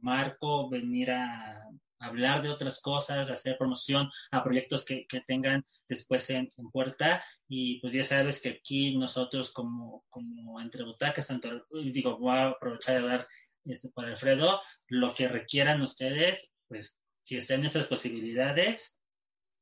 [0.00, 1.62] Marco venir a
[2.00, 7.24] hablar de otras cosas, hacer promoción a proyectos que, tengan después en, puerta.
[7.48, 12.48] Y pues ya sabes que aquí nosotros como, como entre butacas, tanto, digo, voy a
[12.48, 13.28] aprovechar de hablar
[13.64, 18.98] este, para Alfredo, lo que requieran ustedes, pues si están nuestras posibilidades,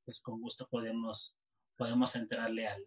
[0.06, 1.36] pues con gusto podemos
[1.80, 2.84] podemos entrarle al,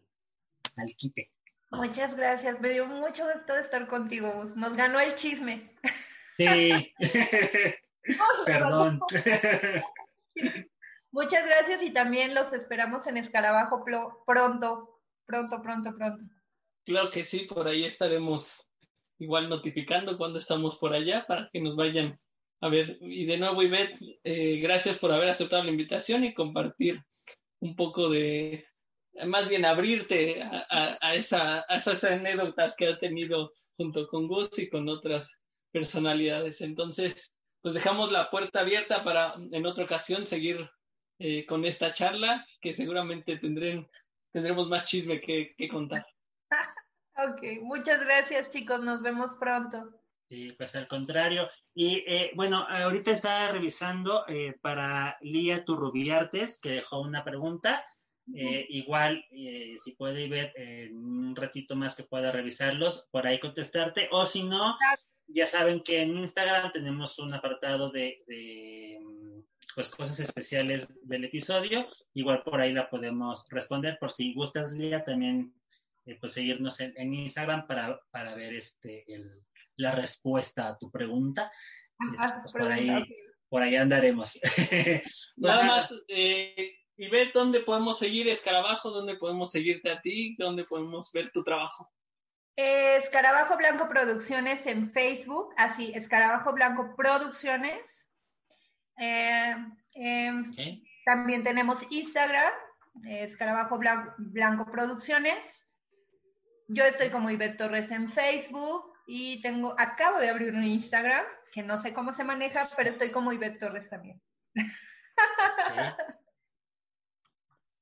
[0.78, 1.32] al quite.
[1.72, 5.72] Muchas gracias, me dio mucho gusto estar contigo, Nos ganó el chisme.
[6.38, 6.94] Sí.
[8.46, 9.00] Perdón.
[11.12, 16.24] Muchas gracias y también los esperamos en Escarabajo pronto, pronto, pronto, pronto.
[16.86, 18.64] Claro que sí, por ahí estaremos
[19.18, 22.20] igual notificando cuando estamos por allá para que nos vayan
[22.62, 23.00] a ver.
[23.02, 27.02] Y de nuevo, Ivette, eh, gracias por haber aceptado la invitación y compartir
[27.60, 28.68] un poco de,
[29.26, 34.90] más bien abrirte a, esa, esas anécdotas que ha tenido junto con Gus y con
[34.90, 35.42] otras
[35.72, 36.62] personalidades.
[36.62, 40.70] Entonces, pues dejamos la puerta abierta para en otra ocasión seguir
[41.20, 43.88] eh, con esta charla, que seguramente tendrán,
[44.32, 46.06] tendremos más chisme que, contar.
[47.16, 50.02] ok, muchas gracias chicos, nos vemos pronto.
[50.28, 51.50] Sí, pues al contrario.
[51.74, 57.86] Y eh, bueno, ahorita estaba revisando eh, para Lía Turrubiartes, que dejó una pregunta.
[58.34, 63.40] Eh, igual, eh, si puede ver en un ratito más que pueda revisarlos, por ahí
[63.40, 64.78] contestarte, o si no,
[65.28, 68.24] ya saben que en Instagram tenemos un apartado de,
[69.76, 71.88] pues, cosas especiales del episodio.
[72.14, 73.98] Igual por ahí la podemos responder.
[74.00, 75.54] Por si gustas, Lía, también
[76.06, 79.06] eh, pues seguirnos en, Instagram para, para ver este,
[79.78, 81.52] la respuesta a tu pregunta.
[82.14, 83.04] Este, pues, por, ahí,
[83.50, 84.40] por ahí andaremos.
[85.38, 90.64] Nada más, eh, y ver dónde podemos seguir Escarabajo, dónde podemos seguirte a ti, dónde
[90.64, 91.92] podemos ver tu trabajo.
[92.56, 98.08] Escarabajo Blanco Producciones en Facebook, así, Escarabajo Blanco Producciones.
[98.98, 99.54] Eh,
[99.96, 100.54] em,
[101.06, 102.54] también tenemos Instagram,
[103.06, 105.68] Escarabajo Blanco, Producciones.
[106.70, 111.64] Yo estoy como Ivette Torres en Facebook y tengo, acabo de abrir un Instagram, que
[111.64, 114.22] no sé cómo se maneja, pero estoy como Ivette Torres también.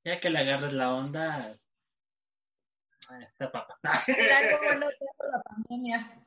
[0.04, 1.56] Ya que le agarres la onda,
[3.20, 3.78] está papa.
[4.06, 6.24] Era como no la pandemia.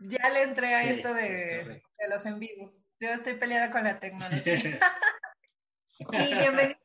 [0.00, 2.72] Ya le entré a esto de, los en vivos.
[3.00, 4.44] Yo estoy peleada con la tecnología.
[5.98, 6.78] y bienvenido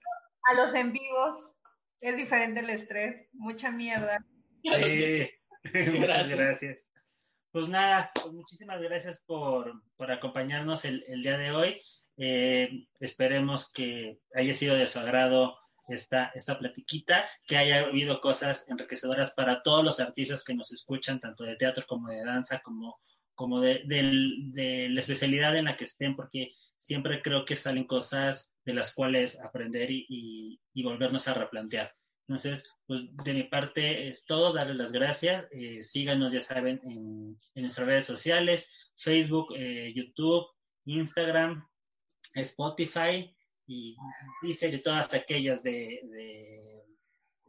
[0.43, 1.55] a los en vivos.
[2.01, 3.27] Es diferente el estrés.
[3.33, 4.25] Mucha mierda.
[4.63, 5.29] Sí.
[5.99, 6.85] Muchas gracias.
[7.51, 11.81] Pues nada, pues muchísimas gracias por, por acompañarnos el, el, día de hoy.
[12.17, 15.55] Eh, esperemos que haya sido de su agrado
[15.87, 21.19] esta, esta platiquita, que haya habido cosas enriquecedoras para todos los artistas que nos escuchan,
[21.19, 22.99] tanto de teatro como de danza, como,
[23.35, 28.73] como de, la especialidad en la que estén, porque siempre creo que salen cosas de
[28.73, 31.91] las cuales aprender y, volvernos a replantear.
[32.27, 35.47] Entonces, pues de mi parte es todo, darles las gracias.
[35.51, 40.47] Eh, síganos, ya saben, en, nuestras redes sociales, Facebook, eh, YouTube,
[40.85, 41.67] Instagram,
[42.33, 43.32] Spotify
[43.65, 43.95] y
[44.41, 46.83] dice de todas aquellas de,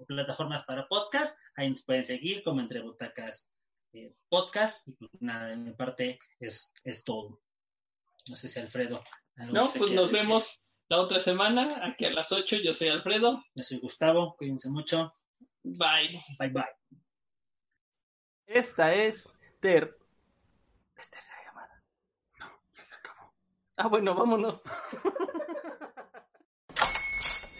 [0.07, 1.39] plataformas para podcast.
[1.57, 3.51] Ahí nos pueden seguir como entre butacas
[3.93, 4.87] eh, podcast.
[4.87, 7.41] Y pues nada, de mi parte es, es todo.
[8.29, 9.03] No sé si Alfredo.
[9.37, 12.57] No, pues nos vemos la otra semana, aquí a las 8.
[12.63, 13.43] Yo soy Alfredo.
[13.55, 14.37] Yo soy Gustavo.
[14.37, 15.13] Cuídense mucho.
[15.63, 16.23] Bye.
[16.39, 16.65] Bye, bye.
[18.47, 19.27] Esta es
[19.61, 19.97] Ter.
[20.97, 21.85] Esta es la llamada.
[22.39, 23.33] No, ya se acabó.
[23.77, 24.61] Ah, bueno, vámonos.